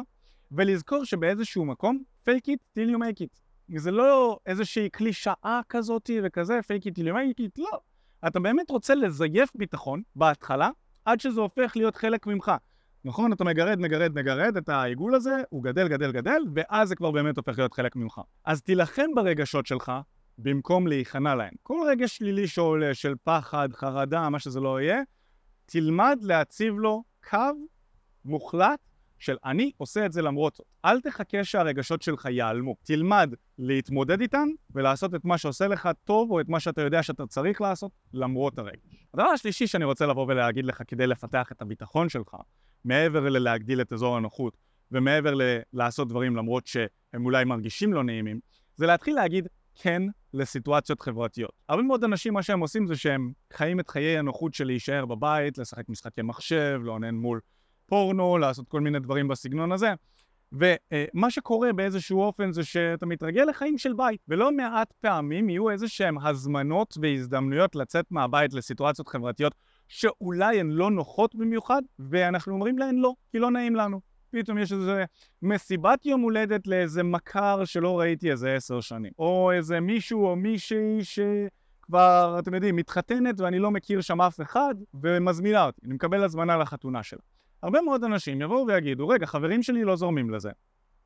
ולזכור 0.52 1.04
שבאיזשהו 1.04 1.64
מקום, 1.64 2.02
fake 2.24 2.48
it 2.48 2.78
till 2.78 2.90
you 2.90 2.98
make 2.98 3.20
it. 3.20 3.40
זה 3.76 3.90
לא 3.90 4.38
איזושהי 4.46 4.90
קלישאה 4.90 5.60
כזאתי 5.68 6.20
וכזה, 6.24 6.58
fake 6.58 6.82
it 6.82 6.98
till 6.98 7.06
you 7.06 7.14
make 7.14 7.40
it, 7.40 7.50
לא. 7.58 7.80
אתה 8.26 8.40
באמת 8.40 8.70
רוצה 8.70 8.94
לזייף 8.94 9.50
ביטחון 9.54 10.02
בהתחלה, 10.16 10.70
עד 11.06 11.20
שזה 11.20 11.40
הופך 11.40 11.72
להיות 11.76 11.96
חלק 11.96 12.26
ממך. 12.26 12.52
נכון? 13.04 13.32
אתה 13.32 13.44
מגרד, 13.44 13.78
מגרד, 13.78 14.12
מגרד 14.14 14.56
את 14.56 14.68
העיגול 14.68 15.14
הזה, 15.14 15.42
הוא 15.50 15.62
גדל, 15.62 15.88
גדל, 15.88 16.12
גדל, 16.12 16.42
ואז 16.54 16.88
זה 16.88 16.96
כבר 16.96 17.10
באמת 17.10 17.36
הופך 17.36 17.58
להיות 17.58 17.74
חלק 17.74 17.96
ממך. 17.96 18.20
אז 18.44 18.62
תילחם 18.62 19.06
ברגשות 19.14 19.66
שלך, 19.66 19.92
במקום 20.38 20.86
להיכנע 20.86 21.34
להם. 21.34 21.52
כל 21.62 21.86
רגש 21.88 22.16
שלילי 22.16 22.46
שעולה, 22.46 22.94
של 22.94 23.14
פחד, 23.24 23.68
חרדה, 23.72 24.28
מה 24.28 24.38
שזה 24.38 24.60
לא 24.60 24.80
יהיה, 24.80 25.00
תלמד 25.66 26.18
להציב 26.22 26.74
לו 26.78 27.04
קו 27.30 27.38
מוחלט 28.24 28.80
של 29.18 29.36
אני 29.44 29.70
עושה 29.76 30.06
את 30.06 30.12
זה 30.12 30.22
למרות 30.22 30.54
זאת. 30.54 30.66
אל 30.84 31.00
תחכה 31.00 31.44
שהרגשות 31.44 32.02
שלך 32.02 32.24
ייעלמו. 32.24 32.76
תלמד 32.82 33.34
להתמודד 33.58 34.20
איתן 34.20 34.48
ולעשות 34.74 35.14
את 35.14 35.24
מה 35.24 35.38
שעושה 35.38 35.68
לך 35.68 35.88
טוב 36.04 36.30
או 36.30 36.40
את 36.40 36.48
מה 36.48 36.60
שאתה 36.60 36.82
יודע 36.82 37.02
שאתה 37.02 37.26
צריך 37.26 37.60
לעשות 37.60 37.92
למרות 38.12 38.58
הרגש. 38.58 38.80
הדבר 39.14 39.28
השלישי 39.28 39.66
שאני 39.66 39.84
רוצה 39.84 40.06
לבוא 40.06 40.26
ולהגיד 40.28 40.64
לך 40.64 40.82
כדי 40.86 41.06
לפתח 41.06 41.48
את 41.52 41.62
הביטחון 41.62 42.08
שלך, 42.08 42.36
מעבר 42.84 43.28
ללהגדיל 43.28 43.80
את 43.80 43.92
אזור 43.92 44.16
הנוחות 44.16 44.56
ומעבר 44.92 45.34
ללעשות 45.34 46.08
דברים 46.08 46.36
למרות 46.36 46.66
שהם 46.66 47.24
אולי 47.24 47.44
מרגישים 47.44 47.92
לא 47.92 48.04
נעימים, 48.04 48.40
זה 48.76 48.86
להתחיל 48.86 49.14
להגיד 49.14 49.48
כן 49.74 50.02
לסיטואציות 50.34 51.00
חברתיות. 51.00 51.52
הרבה 51.68 51.82
מאוד 51.82 52.04
אנשים 52.04 52.34
מה 52.34 52.42
שהם 52.42 52.60
עושים 52.60 52.86
זה 52.86 52.96
שהם 52.96 53.32
חיים 53.52 53.80
את 53.80 53.90
חיי 53.90 54.18
הנוחות 54.18 54.54
של 54.54 54.64
להישאר 54.64 55.06
בבית, 55.06 55.58
לשחק 55.58 55.88
משחקי 55.88 56.22
מחשב, 56.22 56.80
לאונן 56.84 57.14
מול 57.14 57.40
פורנו, 57.86 58.38
לעשות 58.38 58.68
כל 58.68 58.80
מיני 58.80 58.98
דברים 58.98 59.28
בסגנון 59.28 59.72
הזה. 59.72 59.94
ומה 60.52 61.30
שקורה 61.30 61.72
באיזשהו 61.72 62.20
אופן 62.20 62.52
זה 62.52 62.64
שאתה 62.64 63.06
מתרגל 63.06 63.44
לחיים 63.44 63.78
של 63.78 63.92
בית, 63.92 64.20
ולא 64.28 64.52
מעט 64.52 64.92
פעמים 64.92 65.48
יהיו 65.48 65.70
איזה 65.70 65.88
שהם 65.88 66.18
הזמנות 66.18 66.98
והזדמנויות 67.00 67.76
לצאת 67.76 68.04
מהבית 68.10 68.52
לסיטואציות 68.54 69.08
חברתיות 69.08 69.54
שאולי 69.88 70.60
הן 70.60 70.70
לא 70.70 70.90
נוחות 70.90 71.34
במיוחד, 71.34 71.82
ואנחנו 71.98 72.52
אומרים 72.52 72.78
להן 72.78 72.96
לא, 72.96 73.14
כי 73.32 73.38
לא 73.38 73.50
נעים 73.50 73.76
לנו. 73.76 74.00
פתאום 74.30 74.58
יש 74.58 74.72
איזה 74.72 75.04
מסיבת 75.42 76.06
יום 76.06 76.20
הולדת 76.20 76.66
לאיזה 76.66 77.02
מכר 77.02 77.64
שלא 77.64 78.00
ראיתי 78.00 78.30
איזה 78.30 78.54
עשר 78.54 78.80
שנים, 78.80 79.12
או 79.18 79.52
איזה 79.52 79.80
מישהו 79.80 80.26
או 80.26 80.36
מישהי 80.36 80.98
שכבר, 81.02 82.36
אתם 82.38 82.54
יודעים, 82.54 82.76
מתחתנת 82.76 83.40
ואני 83.40 83.58
לא 83.58 83.70
מכיר 83.70 84.00
שם 84.00 84.20
אף 84.20 84.40
אחד, 84.40 84.74
ומזמינה 84.94 85.64
אותי, 85.64 85.80
אני 85.84 85.94
מקבל 85.94 86.24
הזמנה 86.24 86.56
לחתונה 86.56 87.02
שלה. 87.02 87.20
הרבה 87.66 87.80
מאוד 87.80 88.04
אנשים 88.04 88.40
יבואו 88.40 88.66
ויגידו, 88.66 89.08
רגע, 89.08 89.26
חברים 89.26 89.62
שלי 89.62 89.84
לא 89.84 89.96
זורמים 89.96 90.30
לזה, 90.30 90.50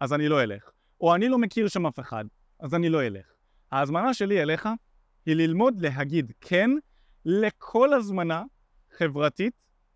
אז 0.00 0.12
אני 0.12 0.28
לא 0.28 0.42
אלך. 0.42 0.70
או 1.00 1.14
אני 1.14 1.28
לא 1.28 1.38
מכיר 1.38 1.68
שם 1.68 1.86
אף 1.86 2.00
אחד, 2.00 2.24
אז 2.60 2.74
אני 2.74 2.88
לא 2.88 3.02
אלך. 3.06 3.26
ההזמנה 3.72 4.14
שלי 4.14 4.42
אליך 4.42 4.68
היא 5.26 5.36
ללמוד 5.36 5.80
להגיד 5.80 6.32
כן 6.40 6.70
לכל 7.24 7.92
הזמנה 7.92 8.42
חברתית 8.96 9.52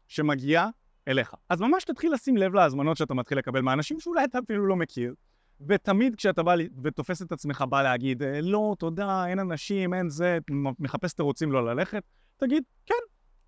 שמגיעה 0.08 0.68
אליך. 1.08 1.34
אז 1.48 1.60
ממש 1.60 1.84
תתחיל 1.84 2.12
לשים 2.12 2.36
לב 2.36 2.54
להזמנות 2.54 2.96
שאתה 2.96 3.14
מתחיל 3.14 3.38
לקבל 3.38 3.60
מאנשים 3.60 4.00
שאולי 4.00 4.24
אתה 4.24 4.38
אפילו 4.38 4.66
לא 4.66 4.76
מכיר, 4.76 5.14
ותמיד 5.68 6.16
כשאתה 6.16 6.42
בא 6.42 6.54
ותופס 6.82 7.22
את 7.22 7.32
עצמך 7.32 7.64
בא 7.68 7.82
להגיד, 7.82 8.22
לא, 8.42 8.74
תודה, 8.78 9.26
אין 9.26 9.38
אנשים, 9.38 9.94
אין 9.94 10.08
זה, 10.08 10.38
מחפש 10.78 11.12
תירוצים 11.12 11.52
לא 11.52 11.66
ללכת, 11.66 12.02
תגיד, 12.36 12.62
כן, 12.86 12.94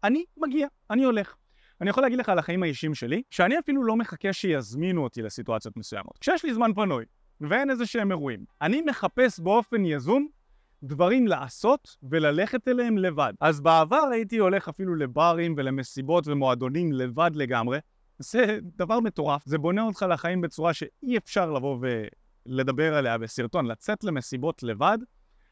אני 0.05 0.25
מגיע, 0.37 0.69
אני 0.91 1.05
הולך. 1.05 1.35
אני 1.81 1.91
יכול 1.91 2.03
להגיד 2.03 2.19
לך 2.19 2.29
על 2.29 2.39
החיים 2.39 2.63
האישיים 2.63 2.95
שלי, 2.95 3.23
שאני 3.31 3.59
אפילו 3.59 3.85
לא 3.85 3.97
מחכה 3.97 4.33
שיזמינו 4.33 5.05
אותי 5.05 5.23
לסיטואציות 5.23 5.77
מסוימות. 5.77 6.19
כשיש 6.19 6.45
לי 6.45 6.55
זמן 6.55 6.75
פנוי, 6.75 7.05
ואין 7.41 7.71
איזה 7.71 7.87
שהם 7.87 8.11
אירועים, 8.11 8.45
אני 8.63 8.83
מחפש 8.83 9.41
באופן 9.41 9.85
יזום 9.85 10.29
דברים 10.83 11.27
לעשות 11.27 11.97
וללכת 12.03 12.69
אליהם 12.69 12.99
לבד. 12.99 13.33
אז 13.41 13.61
בעבר 13.61 14.09
הייתי 14.13 14.39
הולך 14.39 14.69
אפילו 14.69 14.95
לברים 14.95 15.55
ולמסיבות 15.57 16.29
ומועדונים 16.29 16.93
לבד 16.93 17.31
לגמרי. 17.35 17.79
זה 18.19 18.59
דבר 18.63 19.01
מטורף, 19.01 19.43
זה 19.47 19.59
בונה 19.59 19.83
אותך 19.83 20.07
לחיים 20.11 20.41
בצורה 20.41 20.75
שאי 20.75 21.17
אפשר 21.17 21.51
לבוא 21.51 21.79
ולדבר 22.47 22.95
עליה 22.95 23.19
בסרטון, 23.19 23.67
לצאת 23.67 24.05
למסיבות 24.05 24.63
לבד, 24.63 24.99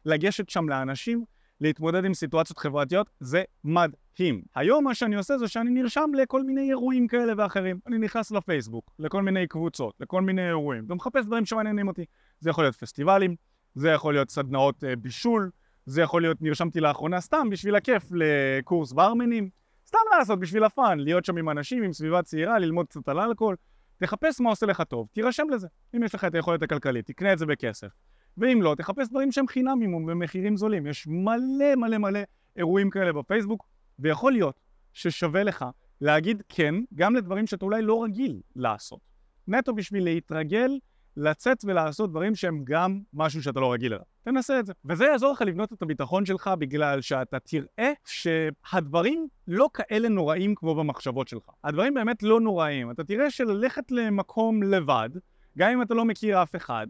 לגשת 0.05 0.49
שם 0.49 0.69
לאנשים 0.69 1.25
להתמודד 1.61 2.05
עם 2.05 2.15
סיטואציות 2.15 2.59
חברתיות 2.59 3.11
זה 3.21 3.43
מדהים. 3.65 4.43
היום 4.55 4.85
מה 4.85 4.95
שאני 4.95 5.17
עושה 5.17 5.39
זה 5.39 5.49
שאני 5.49 5.71
נרשם 5.71 6.11
לכל 6.15 6.43
מיני 6.43 6.69
אירועים 6.69 7.07
כאלה 7.07 7.33
ואחרים. 7.37 7.79
אני 7.87 7.99
נכנס 7.99 8.31
לפייסבוק, 8.31 8.91
לכל 8.99 9.23
מיני 9.23 9.47
קבוצות, 9.47 9.95
לכל 10.01 10.23
מיני 10.23 10.49
אירועים, 10.49 10.87
ומחפש 10.89 11.25
דברים 11.25 11.47
שמעניינים 11.47 11.89
אותי. 11.89 12.05
זה 12.41 12.51
יכול 12.51 12.65
להיות 12.65 12.77
פסטיבלים, 12.77 13.37
זה 13.75 13.91
יכול 13.91 14.15
להיות 14.15 14.31
סדנאות 14.31 14.85
uh, 14.85 14.97
בישול, 14.97 15.51
זה 15.87 16.03
יכול 16.03 16.23
להיות, 16.23 16.43
נרשמתי 16.43 16.81
לאחרונה 16.81 17.21
סתם 17.21 17.51
בשביל 17.51 17.77
הכיף 17.77 18.05
לקורס 18.13 18.93
ברמנים, 18.93 19.49
סתם 19.87 19.99
לעשות 20.19 20.39
בשביל 20.41 20.65
הפאן, 20.65 20.99
להיות 20.99 21.25
שם 21.25 21.37
עם 21.37 21.51
אנשים, 21.51 21.83
עם 21.83 21.93
סביבה 21.93 22.23
צעירה, 22.23 22.59
ללמוד 22.59 22.87
קצת 22.87 23.09
על 23.09 23.21
אלכוהול. 23.21 23.57
תחפש 23.97 24.41
מה 24.41 24.51
עושה 24.51 24.67
לך 24.67 24.83
טוב, 24.83 25.09
תירשם 25.13 25.51
לזה. 25.51 25.69
אם 25.97 26.03
יש 26.03 26.15
לך 26.15 26.25
את 26.25 26.35
היכולת 26.35 26.63
הכלכלית, 26.63 27.07
תקנה 27.07 27.33
את 27.33 27.39
זה 27.39 27.47
בכסף. 27.47 27.89
ואם 28.39 28.63
לא, 28.63 28.75
תחפש 28.79 29.09
דברים 29.09 29.33
שהם 29.33 29.47
חינמים 29.47 29.95
ובמחירים 29.95 30.57
זולים. 30.57 30.87
יש 30.87 31.07
מלא 31.07 31.75
מלא 31.77 31.99
מלא 31.99 32.21
אירועים 32.57 32.91
כאלה 32.91 33.13
בפייסבוק, 33.13 33.67
ויכול 33.99 34.33
להיות 34.33 34.61
ששווה 34.93 35.43
לך 35.43 35.65
להגיד 36.01 36.43
כן 36.49 36.75
גם 36.95 37.17
לדברים 37.17 37.47
שאתה 37.47 37.65
אולי 37.65 37.83
לא 37.83 38.05
רגיל 38.05 38.41
לעשות. 38.57 39.01
נטו 39.49 39.75
בשביל 39.75 40.05
להתרגל, 40.05 40.79
לצאת 41.17 41.65
ולעשות 41.65 42.11
דברים 42.11 42.35
שהם 42.35 42.63
גם 42.65 43.01
משהו 43.13 43.43
שאתה 43.43 43.61
לא 43.61 43.73
רגיל 43.73 43.93
אליו. 43.93 44.05
תנסה 44.25 44.61
את 44.61 44.67
זה. 44.67 44.73
וזה 44.85 45.05
יעזור 45.05 45.33
לך 45.33 45.43
לבנות 45.43 45.73
את 45.73 45.83
הביטחון 45.83 46.27
שלך 46.27 46.51
בגלל 46.59 47.01
שאתה 47.01 47.39
תראה 47.39 47.93
שהדברים 48.05 49.29
לא 49.49 49.69
כאלה 49.75 50.09
נוראים 50.09 50.55
כמו 50.55 50.75
במחשבות 50.75 51.29
שלך. 51.29 51.43
הדברים 51.65 51.95
באמת 51.95 52.23
לא 52.23 52.41
נוראים. 52.41 52.91
אתה 52.91 53.05
תראה 53.05 53.31
שללכת 53.31 53.91
למקום 53.91 54.63
לבד, 54.63 55.11
גם 55.59 55.71
אם 55.71 55.83
אתה 55.83 55.95
לא 55.95 56.05
מכיר 56.05 56.43
אף 56.43 56.57
אחד, 56.57 56.87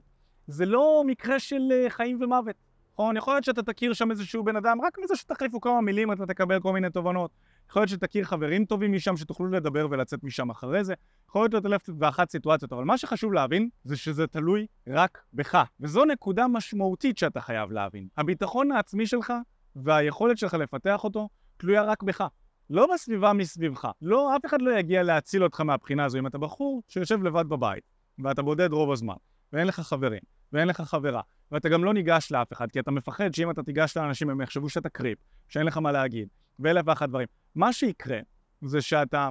זה 0.47 0.67
לא 0.67 1.03
מקרה 1.07 1.39
של 1.39 1.73
אה, 1.73 1.91
חיים 1.91 2.23
ומוות. 2.23 2.57
נכון? 2.93 3.17
יכול 3.17 3.35
להיות 3.35 3.45
שאתה 3.45 3.63
תכיר 3.63 3.93
שם 3.93 4.11
איזשהו 4.11 4.45
בן 4.45 4.57
אדם, 4.57 4.79
רק 4.83 4.99
מזה 5.05 5.17
שתחליפו 5.17 5.61
כמה 5.61 5.81
מילים 5.81 6.13
אתה 6.13 6.27
תקבל 6.27 6.61
כל 6.61 6.73
מיני 6.73 6.91
תובנות. 6.91 7.31
יכול 7.71 7.83
להיות 7.83 7.91
שתכיר 7.91 8.25
חברים 8.25 8.65
טובים 8.65 8.93
משם 8.93 9.17
שתוכלו 9.17 9.47
לדבר 9.47 9.87
ולצאת 9.91 10.25
משם 10.25 10.51
אחרי 10.51 10.85
זה, 10.85 10.95
יכול 11.29 11.43
להיות 11.43 11.53
להיות 11.53 11.67
אלף 11.67 11.89
ואחת 11.99 12.31
סיטואציות, 12.31 12.73
אבל 12.73 12.85
מה 12.85 12.99
שחשוב 12.99 13.33
להבין 13.33 13.69
זה 13.85 13.97
שזה 13.97 14.27
תלוי 14.27 14.67
רק 14.89 15.23
בך. 15.33 15.63
וזו 15.81 16.05
נקודה 16.05 16.49
משמעותית 16.49 17.19
שאתה 17.19 17.41
חייב 17.41 17.73
להבין. 17.73 18.09
הביטחון 18.17 18.73
העצמי 18.73 19.07
שלך 19.07 19.33
והיכולת 19.77 20.39
שלך 20.39 20.55
לפתח 20.55 21.05
אותו 21.05 21.29
תלויה 21.57 21.83
רק 21.83 22.03
בך. 22.03 22.25
לא 22.71 22.87
בסביבה 22.95 23.33
מסביבך. 23.33 23.89
לא, 24.03 24.37
אף 24.37 24.47
אחד 24.47 24.63
לא 24.63 24.79
יגיע 24.79 25.03
להציל 25.03 25.45
אותך 25.45 25.61
מהבחינה 25.61 26.05
הזו 26.05 26.19
אם 26.19 26.27
אתה 26.27 26.39
בחור 26.39 26.83
שיושב 26.89 27.23
לבד 27.23 27.49
בבית, 27.49 27.85
ואתה 28.19 28.43
בודד 28.43 28.73
רוב 28.73 28.93
הזמן, 28.93 29.15
ואין 29.55 29.67
לך 29.67 29.81
חברים, 29.81 30.21
ואין 30.53 30.69
לך 30.69 30.81
חברה, 30.81 31.21
ואתה 31.53 31.69
גם 31.69 31.85
לא 31.85 31.95
ניגש 31.95 32.33
לאף 32.33 32.53
אחד, 32.53 32.71
כי 32.71 32.81
אתה 32.81 32.91
מפחד 32.91 33.35
שאם 33.35 33.51
אתה 33.51 33.63
תיגש 33.63 33.97
לאנשים 33.97 34.31
הם 34.31 34.41
יחשבו 34.41 34.69
שאתה 34.69 34.89
קריפ, 34.89 35.19
שאין 35.49 35.67
לך 35.67 35.77
מה 35.77 35.93
להגיד, 35.93 36.29
ואלף 36.59 36.83
ואחת 36.87 37.09
דברים. 37.09 37.27
מה 37.55 37.73
שיקרה 37.73 38.19
זה 38.63 38.83
שאתה 38.83 39.29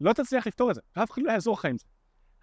לא 0.00 0.12
תצליח 0.12 0.46
לפתור 0.46 0.70
את 0.70 0.74
זה, 0.74 0.80
ואף 0.96 1.10
אחד 1.10 1.22
לא 1.22 1.32
יעזור 1.32 1.54
לך 1.54 1.64
עם 1.64 1.76
זה. 1.78 1.84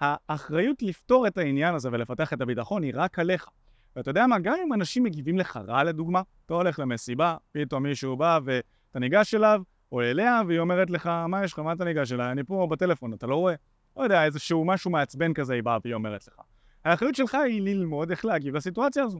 האחריות 0.01 0.81
לפתור 0.81 1.27
את 1.27 1.37
העניין 1.37 1.75
הזה 1.75 1.89
ולפתח 1.91 2.33
את 2.33 2.41
הביטחון 2.41 2.83
היא 2.83 2.93
רק 2.95 3.19
עליך. 3.19 3.47
ואתה 3.95 4.09
יודע 4.09 4.27
מה, 4.27 4.39
גם 4.39 4.55
אם 4.65 4.73
אנשים 4.73 5.03
מגיבים 5.03 5.37
לך 5.37 5.59
רע 5.67 5.83
לדוגמה, 5.83 6.21
אתה 6.45 6.53
הולך 6.53 6.79
למסיבה, 6.79 7.37
פתאום 7.51 7.83
מישהו 7.83 8.17
בא 8.17 8.39
ואתה 8.43 8.99
ניגש 8.99 9.35
אליו, 9.35 9.61
או 9.91 10.01
אליה, 10.01 10.41
והיא 10.47 10.59
אומרת 10.59 10.89
לך, 10.89 11.07
מה 11.07 11.43
יש 11.43 11.53
לך, 11.53 11.59
מה 11.59 11.73
אתה 11.73 11.83
ניגש 11.83 12.11
אליי? 12.11 12.31
אני 12.31 12.43
פה 12.43 12.67
בטלפון, 12.71 13.13
אתה 13.13 13.27
לא 13.27 13.35
רואה? 13.35 13.55
לא 13.97 14.03
יודע, 14.03 14.25
איזשהו 14.25 14.65
משהו 14.65 14.91
מעצבן 14.91 15.33
כזה 15.33 15.53
היא 15.53 15.63
באה 15.63 15.77
והיא 15.83 15.93
אומרת 15.93 16.27
לך. 16.27 16.41
האחריות 16.85 17.15
שלך 17.15 17.35
היא 17.35 17.61
ללמוד 17.61 18.09
איך 18.09 18.25
להגיב 18.25 18.55
לסיטואציה 18.55 19.03
הזו. 19.03 19.19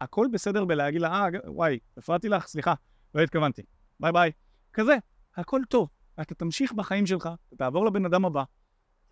הכל 0.00 0.26
בסדר 0.32 0.64
בלהגיד 0.64 1.00
לה, 1.00 1.08
אה, 1.08 1.28
וואי, 1.44 1.78
הפרעתי 1.96 2.28
לך, 2.28 2.46
סליחה, 2.46 2.74
לא 3.14 3.22
התכוונתי. 3.22 3.62
ביי 4.00 4.12
ביי. 4.12 4.30
כזה, 4.72 4.96
הכל 5.36 5.60
טוב. 5.68 5.88
אתה 6.20 6.34
תמשיך 6.34 6.72
בחיים 6.72 7.06
שלך, 7.06 7.28
תעבור 7.56 7.86
לבן 7.86 8.04
אדם 8.04 8.24
הבא, 8.24 8.42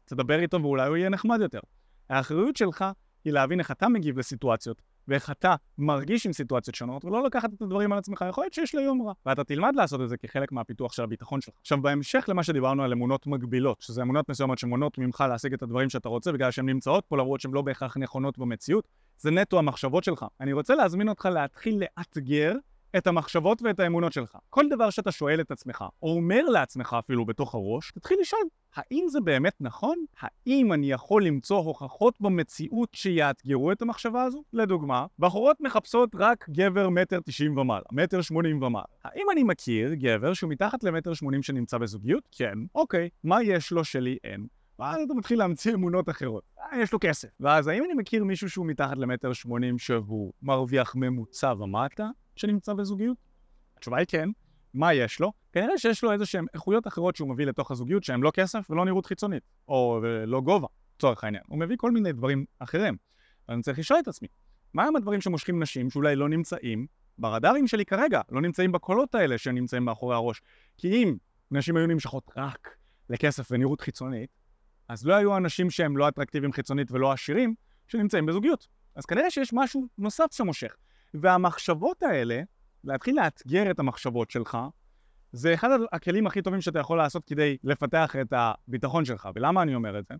תדבר 0.05 0.41
איתו 0.41 0.63
ואולי 0.63 0.89
הוא 0.89 0.97
יהיה 0.97 1.09
נחמד 1.09 1.41
יותר. 1.41 1.61
האחריות 2.09 2.57
שלך 2.57 2.85
היא 3.25 3.33
להבין 3.33 3.61
איך 3.61 3.71
אתה 3.71 3.89
מגיב 3.89 4.19
לסיטואציות, 4.19 4.83
ואיך 5.09 5.31
אתה 5.31 5.55
מרגיש 5.79 6.27
עם 6.27 6.33
סיטואציות 6.33 6.75
שונות, 6.75 7.05
ולא 7.05 7.25
לקחת 7.25 7.51
את 7.55 7.63
הדברים 7.63 7.93
על 7.93 7.99
עצמך, 7.99 8.25
יכול 8.29 8.45
להיות 8.45 8.55
שיש 8.55 8.75
לי 8.75 8.83
יום 8.83 9.03
רע. 9.03 9.13
ואתה 9.27 9.45
תלמד 9.45 9.73
לעשות 9.77 10.01
את 10.01 10.09
זה 10.09 10.17
כחלק 10.17 10.53
מהפיתוח 10.53 10.93
של 10.93 11.03
הביטחון 11.03 11.41
שלך. 11.41 11.55
עכשיו, 11.61 11.83
בהמשך 11.83 12.25
למה 12.29 12.43
שדיברנו 12.43 12.83
על 12.83 12.93
אמונות 12.93 13.27
מגבילות, 13.27 13.81
שזה 13.81 14.03
אמונות 14.03 14.29
מסוימות 14.29 14.59
שמונות 14.59 14.99
ממך 14.99 15.25
להשיג 15.29 15.53
את 15.53 15.63
הדברים 15.63 15.91
שאתה 15.91 16.09
רוצה, 16.09 16.33
בגלל 16.33 16.51
שהן 16.51 16.69
נמצאות 16.69 17.05
פה 17.09 17.17
למרות 17.17 17.41
שהן 17.41 17.53
לא 17.53 17.63
בהכרח 17.63 17.97
נכונות 17.97 18.39
במציאות, 18.39 18.89
זה 19.19 19.31
נטו 19.31 19.59
המחשבות 19.59 20.05
שלך. 20.05 20.27
אני 20.41 20.53
רוצה 20.53 20.75
להזמין 20.75 21.09
אותך 21.09 21.29
להתחיל 21.33 21.83
לאתגר 21.83 22.55
את 22.97 23.07
המחשבות 23.07 23.63
ואת 23.63 23.81
האמונות 23.81 24.13
שלך. 24.13 24.37
כל 24.51 24.65
דבר 24.71 24.91
שאתה 24.91 25.13
שואל 25.13 25.41
את 25.41 25.51
עצמך, 25.51 25.85
או 26.03 26.17
אומר 26.17 26.43
לעצמך 26.43 26.97
אפילו 26.99 27.25
בתוך 27.27 27.55
הראש, 27.55 27.91
תתחיל 27.91 28.19
לשאול, 28.21 28.43
האם 28.75 29.05
זה 29.09 29.21
באמת 29.21 29.55
נכון? 29.61 29.97
האם 30.21 30.73
אני 30.73 30.91
יכול 30.91 31.25
למצוא 31.25 31.59
הוכחות 31.59 32.21
במציאות 32.21 32.89
שיאתגרו 32.93 33.73
את 33.73 33.83
המחשבה 33.83 34.23
הזו? 34.23 34.43
לדוגמה, 34.53 35.07
בחורות 35.19 35.57
מחפשות 35.61 36.11
רק 36.15 36.49
גבר 36.51 36.89
מטר 36.89 37.21
תשעים 37.21 37.59
ומעלה, 37.59 37.85
מטר 37.93 38.21
שמונים 38.21 38.63
ומעלה. 38.63 38.85
האם 39.05 39.27
אני 39.33 39.43
מכיר 39.43 39.95
גבר 39.95 40.35
שהוא 40.35 40.51
מתחת 40.51 40.85
למטר 40.85 41.15
שמונים 41.15 41.43
שנמצא 41.43 41.79
בזוגיות? 41.79 42.29
כן. 42.33 42.59
אוקיי. 42.75 43.09
מה 43.25 43.43
יש 43.43 43.73
לו 43.73 43.85
שלי 43.85 44.17
אין? 44.25 44.47
ואז 44.79 45.01
אתה 45.03 45.15
מתחיל 45.15 45.39
להמציא 45.39 45.75
אמונות 45.75 46.09
אחרות. 46.09 46.43
אה, 46.59 46.81
יש 46.81 46.93
לו 46.93 46.99
כסף. 47.01 47.29
ואז 47.41 47.67
האם 47.67 47.85
אני 47.85 47.95
מכיר 47.95 48.25
מישהו 48.25 48.51
שהוא 48.51 48.67
מתחת 48.67 48.99
למטר 48.99 49.33
שמונים 49.33 49.79
שהוא 49.79 50.33
מרוויח 50.43 50.95
ממוצע 50.97 51.53
ומטה? 51.59 52.09
שנמצא 52.37 52.75
בזוגיות? 52.75 53.17
התשובה 53.77 53.99
היא 53.99 54.07
כן. 54.09 54.29
מה 54.75 54.95
יש 54.95 55.21
לו? 55.21 55.33
כנראה 55.53 55.79
שיש 55.79 56.05
לו 56.05 56.13
איזה 56.13 56.27
שהן 56.27 56.47
איכויות 56.55 56.87
אחרות 56.87 57.17
שהוא 57.17 57.29
מביא 57.29 57.47
לתוך 57.47 57.71
הזוגיות 57.71 58.05
שהן 58.05 58.21
לא 58.21 58.31
כסף 58.35 58.71
ולא 58.71 58.85
נראות 58.85 59.07
חיצונית, 59.07 59.43
או 59.69 60.01
לא 60.27 60.41
גובה, 60.41 60.67
לצורך 60.97 61.25
העניין. 61.25 61.43
הוא 61.47 61.59
מביא 61.59 61.77
כל 61.79 61.91
מיני 61.91 62.13
דברים 62.13 62.45
אחרים. 62.59 62.97
ואני 63.49 63.63
צריך 63.63 63.79
לשאול 63.79 64.01
את 64.03 64.09
עצמי, 64.09 64.29
מה 64.75 64.85
הם 64.85 64.97
הדברים 64.97 65.21
שמושכים 65.21 65.63
נשים 65.63 65.91
שאולי 65.91 66.17
לא 66.17 66.29
נמצאים 66.29 66.87
ברדארים 67.19 67.67
שלי 67.67 67.85
כרגע, 67.85 68.21
לא 68.31 68.41
נמצאים 68.41 68.73
בקולות 68.73 69.15
האלה 69.15 69.39
שנמצאים 69.39 69.85
מאחורי 69.85 70.15
הראש? 70.15 70.43
כי 70.79 70.89
אם 70.89 71.17
נשים 71.51 71.77
היו 71.77 71.87
נמשכות 71.87 72.31
רק 72.37 72.77
לכסף 73.09 73.49
ונראות 73.51 73.81
חיצונית, 73.81 74.31
אז 74.89 75.07
לא 75.07 75.15
היו 75.15 75.37
אנשים 75.37 75.71
שהם 75.71 75.97
לא 75.97 76.09
אטרקטיביים 76.09 76.53
חיצונית 76.53 76.93
ולא 76.93 77.13
עשירים 77.13 77.55
שנמצאים 77.89 78.27
בזוגיות. 78.27 78.69
אז 78.95 79.07
כנראה 79.07 79.31
שיש 79.31 79.53
משהו 79.53 79.87
נוסף 79.99 80.27
שמושך. 80.33 80.77
והמחשבות 81.15 82.03
האלה, 82.03 82.43
להתחיל 82.85 83.17
לאתגר 83.17 83.71
את 83.71 83.79
המחשבות 83.79 84.31
שלך, 84.31 84.59
זה 85.33 85.55
אחד 85.55 85.69
הכלים 85.93 86.27
הכי 86.27 86.43
טובים 86.43 86.61
שאתה 86.61 86.79
יכול 86.79 86.99
לעשות 86.99 87.25
כדי 87.25 87.57
לפתח 87.65 88.17
את 88.21 88.33
הביטחון 88.33 89.05
שלך. 89.05 89.29
ולמה 89.35 89.63
אני 89.63 89.75
אומר 89.75 89.99
את 89.99 90.07
זה? 90.07 90.15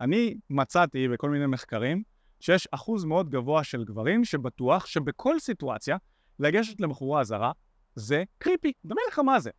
אני 0.00 0.34
מצאתי 0.50 1.08
בכל 1.08 1.30
מיני 1.30 1.46
מחקרים 1.46 2.02
שיש 2.40 2.68
אחוז 2.70 3.04
מאוד 3.04 3.30
גבוה 3.30 3.64
של 3.64 3.84
גברים 3.84 4.24
שבטוח 4.24 4.86
שבכל 4.86 5.38
סיטואציה 5.38 5.96
לגשת 6.38 6.80
לבחורה 6.80 7.24
זרה 7.24 7.52
זה 7.94 8.24
קריפי. 8.38 8.72
דומה 8.84 9.00
לך 9.08 9.18
מה 9.18 9.40
זה. 9.40 9.50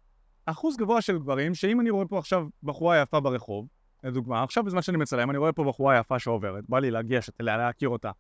אחוז 0.46 0.78
גבוה 0.78 1.02
של 1.02 1.18
גברים 1.18 1.56
שאם 1.56 1.82
אני 1.82 1.90
רואה 1.90 2.06
פה 2.06 2.20
עכשיו 2.20 2.48
בחורה 2.64 3.02
יפה 3.02 3.20
ברחוב, 3.20 3.68
לדוגמה, 4.04 4.44
עכשיו 4.44 4.64
בזמן 4.64 4.82
שאני 4.82 4.98
מצלם 4.98 5.30
אני 5.30 5.38
רואה 5.38 5.54
פה 5.54 5.64
בחורה 5.64 5.98
יפה 5.98 6.20
שעוברת, 6.20 6.64
בא 6.70 6.80
לי 6.80 6.92
לגשת 6.92 7.42
אליה, 7.42 7.58
להכיר 7.58 7.90
אותה, 7.90 8.12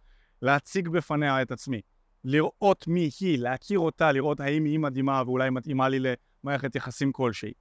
להציג 0.42 0.90
בפניה 0.90 1.42
את 1.42 1.52
עצמי. 1.52 1.82
לראות 2.24 2.88
מי 2.88 3.10
היא, 3.20 3.40
להכיר 3.40 3.80
אותה, 3.80 4.12
לראות 4.12 4.40
האם 4.40 4.66
היא 4.66 4.80
מדהימה 4.80 5.24
ואולי 5.26 5.50
מתאימה 5.50 5.90
לי 5.90 6.00
למערכת 6.44 6.76
יחסים 6.76 7.12
כלשהי. 7.12 7.54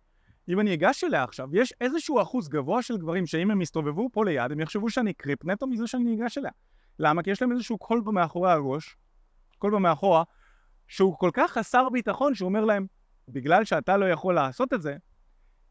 אם 0.49 0.61
אני 0.61 0.75
אגש 0.75 1.05
אליה 1.05 1.25
עכשיו, 1.25 1.57
יש 1.57 1.75
איזשהו 1.81 2.23
אחוז 2.23 2.49
גבוה 2.49 2.83
של 2.83 2.97
גברים 2.97 3.27
שאם 3.27 3.51
הם 3.51 3.63
יסתובבו 3.63 4.09
פה 4.13 4.25
ליד, 4.25 4.53
הם 4.53 4.61
יחשבו 4.61 4.91
שאני 4.91 5.13
קריפ 5.15 5.45
נטו 5.45 5.67
מזה 5.67 5.87
שאני 5.87 6.15
אגש 6.15 6.39
אליה. 6.39 6.51
למה? 6.99 7.23
כי 7.23 7.31
יש 7.31 7.43
להם 7.43 7.53
איזשהו 7.53 7.79
קול 7.79 8.03
מאחורי 8.07 8.53
הראש, 8.53 8.97
קול 9.59 9.79
מאחורה, 9.79 10.23
שהוא 10.89 11.17
כל 11.19 11.31
כך 11.33 11.53
חסר 11.53 11.89
ביטחון, 11.89 12.35
שהוא 12.35 12.49
אומר 12.49 12.65
להם, 12.65 12.87
בגלל 13.29 13.65
שאתה 13.65 13.97
לא 13.97 14.05
יכול 14.11 14.35
לעשות 14.35 14.73
את 14.73 14.83
זה, 14.83 14.97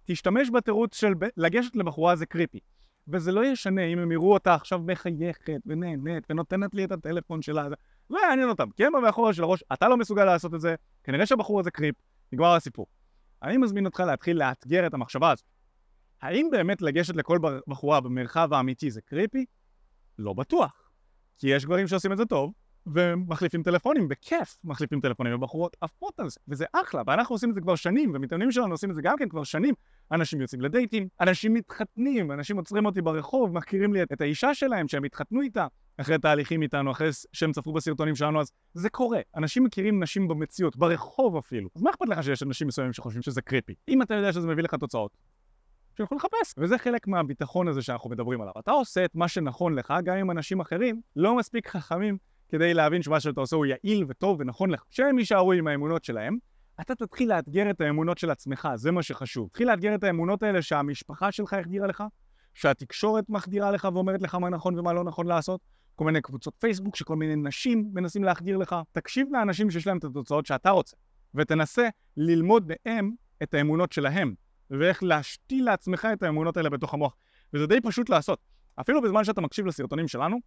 תשתמש 0.06 0.50
בתירוץ 0.50 0.96
של 0.96 1.14
לגשת 1.38 1.76
לבחורה 1.76 2.16
זה 2.16 2.26
creepy. 2.26 2.60
וזה 3.08 3.32
לא 3.32 3.46
ישנה 3.46 3.84
אם 3.84 4.00
הם 4.00 4.12
יראו 4.12 4.34
אותה 4.34 4.54
עכשיו 4.54 4.80
מחייכת 4.80 5.62
ונהנית 5.66 6.24
ונותנת 6.30 6.74
לי 6.74 6.84
את 6.86 6.92
הטלפון 6.92 7.42
שלה. 7.42 7.68
לא 8.10 8.20
יעניין 8.20 8.50
אותם, 8.50 8.70
כי 8.70 8.86
הם 8.86 8.94
במאחורה 8.94 9.34
של 9.34 9.44
הראש, 9.44 9.64
אתה 9.74 9.88
לא 9.88 9.98
מסוגל 9.98 10.26
לעשות 10.26 10.54
את 10.54 10.62
זה, 10.62 10.76
כנראה 11.04 11.26
שהבחור 11.26 11.60
הזה 11.60 11.72
creep, 11.72 11.96
נגמר 12.32 12.54
הסיפור. 12.54 12.88
אני 13.44 13.58
מזמין 13.58 13.86
אותך 13.86 14.00
להתחיל 14.00 14.40
לאתגר 14.40 14.88
את 14.88 14.94
המחשבה 14.94 15.32
הזאת. 15.32 15.46
האם 16.22 16.50
באמת 16.52 16.82
לגשת 16.82 17.16
לכל 17.16 17.40
בחורה 17.68 18.02
במרחב 18.02 18.54
האמיתי 18.54 18.92
זה 18.92 19.02
קריפי? 19.02 19.46
לא 20.20 20.34
בטוח. 20.34 20.90
כי 21.38 21.48
יש 21.48 21.66
גברים 21.66 21.88
שעושים 21.88 22.12
את 22.12 22.18
זה 22.18 22.26
טוב, 22.26 22.54
ומחליפים 22.94 23.64
טלפונים, 23.64 24.08
בכיף 24.08 24.58
מחליפים 24.64 25.02
טלפונים, 25.02 25.36
ובחורות 25.36 25.78
עפות 25.82 26.20
על 26.20 26.30
זה, 26.30 26.40
וזה 26.48 26.66
אחלה, 26.74 27.02
ואנחנו 27.08 27.36
עושים 27.36 27.50
את 27.50 27.56
זה 27.56 27.62
כבר 27.62 27.76
שנים, 27.76 28.12
ומתאמנים 28.14 28.52
שלנו 28.52 28.72
עושים 28.72 28.90
את 28.90 28.96
זה 28.96 29.02
גם 29.02 29.18
כן 29.18 29.30
כבר 29.30 29.44
שנים. 29.44 29.74
אנשים 30.12 30.42
יוצאים 30.42 30.62
לדייטים, 30.62 31.08
אנשים 31.22 31.54
מתחתנים, 31.54 32.32
אנשים 32.32 32.58
עוצרים 32.58 32.86
אותי 32.86 33.02
ברחוב, 33.02 33.54
מכירים 33.54 33.94
לי 33.94 34.04
את 34.04 34.22
האישה 34.22 34.54
שלהם 34.54 34.88
שהם 34.88 35.04
התחתנו 35.04 35.42
איתה, 35.42 35.68
אחרי 35.98 36.18
תהליכים 36.20 36.62
איתנו, 36.62 36.92
אחרי 36.92 37.10
שהם 37.34 37.52
צפו 37.52 37.74
בסרטונים 37.74 38.16
שלנו, 38.16 38.42
אז 38.42 38.52
זה 38.74 38.90
קורה. 38.90 39.20
אנשים 39.36 39.64
מכירים 39.64 40.04
נשים 40.04 40.28
במציאות, 40.28 40.76
ברחוב 40.76 41.38
אפילו. 41.38 41.70
אז 41.76 41.82
מה 41.82 41.90
אכפת 41.90 42.10
לך 42.10 42.24
שיש 42.24 42.44
אנשים 42.44 42.68
מסוימים 42.68 42.94
שחושבים 42.94 43.22
שזה 43.22 43.42
קריפי? 43.42 43.74
אם 43.88 44.02
אתה 44.02 44.16
יודע 44.16 44.34
שזה 44.34 44.48
מביא 44.48 44.64
לך 44.64 44.76
תוצאות, 44.76 45.18
שילכו 45.98 46.16
לחפש. 46.16 46.54
וזה 46.58 46.78
חלק 46.78 47.08
מהביטחון 47.08 47.68
הזה 47.68 47.82
שאנחנו 47.82 48.10
מדברים 48.10 48.42
עליו. 48.42 48.54
אתה 48.60 48.72
עושה 48.72 49.06
את 49.06 49.16
מה 49.16 49.28
שנכון 49.28 49.76
לך, 49.76 49.94
גם 50.04 50.18
אם 50.18 50.32
אנשים 50.32 50.60
אחרים 50.60 51.02
לא 51.16 51.36
מספיק 51.36 51.68
חכמים 51.68 52.18
כדי 52.50 52.74
להבין 52.74 53.02
שמה 53.02 53.20
שאתה 53.20 53.42
עושה 53.42 53.56
הוא 53.56 53.66
יעיל 53.66 54.06
וטוב 54.08 54.40
ונכון 54.40 54.70
לך. 54.70 54.84
שהם 54.90 55.20
יישארו 55.20 55.52
עם 55.52 55.68
האמונות 55.68 56.04
שלהם, 56.04 56.38
אתה 56.82 56.96
תתחיל 56.96 57.30
לאתגר 57.30 57.70
את 57.70 57.82
האמונות 57.82 58.18
של 58.18 58.30
עצמך, 58.30 58.70
זה 58.76 58.92
מה 58.92 59.04
שחשוב. 59.04 59.48
תתחיל 59.50 59.68
לאתגר 59.68 59.96
את 59.96 60.04
האמונות 60.04 60.44
האלה 60.44 60.62
שהמשפחה 60.62 61.32
שלך 61.32 61.54
החדירה 61.54 61.88
לך, 61.88 62.04
שהתקשורת 62.54 63.30
מחדירה 63.30 63.72
לך 63.72 63.88
ואומרת 63.94 64.22
לך 64.22 64.36
מה 64.36 64.50
נכון 64.50 64.80
ומה 64.80 64.94
לא 64.94 65.04
נכון 65.04 65.28
לעשות, 65.28 65.62
כל 65.96 66.06
מיני 66.06 66.22
קבוצות 66.22 66.54
פייסבוק 66.60 66.96
שכל 66.96 67.16
מיני 67.16 67.36
נשים 67.36 67.90
מנסים 67.94 68.24
להחדיר 68.24 68.58
לך. 68.58 68.76
תקשיב 68.92 69.28
לאנשים 69.32 69.72
שיש 69.72 69.88
להם 69.88 69.98
את 69.98 70.04
התוצאות 70.04 70.46
שאתה 70.46 70.70
רוצה, 70.70 70.96
ותנסה 71.36 71.90
ללמוד 72.18 72.72
מהם 72.86 73.12
את 73.44 73.54
האמונות 73.54 73.92
שלהם, 73.92 74.34
ואיך 74.72 75.04
להשתיל 75.04 75.66
לעצמך 75.66 76.08
את 76.14 76.24
האמונות 76.24 76.58
האלה 76.58 76.70
בתוך 76.70 76.94
המוח. 76.94 77.16
וזה 77.54 77.68
די 77.68 77.82
פשוט 77.82 78.10
לעשות. 78.10 78.40
אפילו 78.76 79.02
בזמן 79.02 79.24
שאתה 79.24 79.42
מקשיב 79.42 79.66
לסרטונים 79.66 80.08
שלנו, 80.08 80.38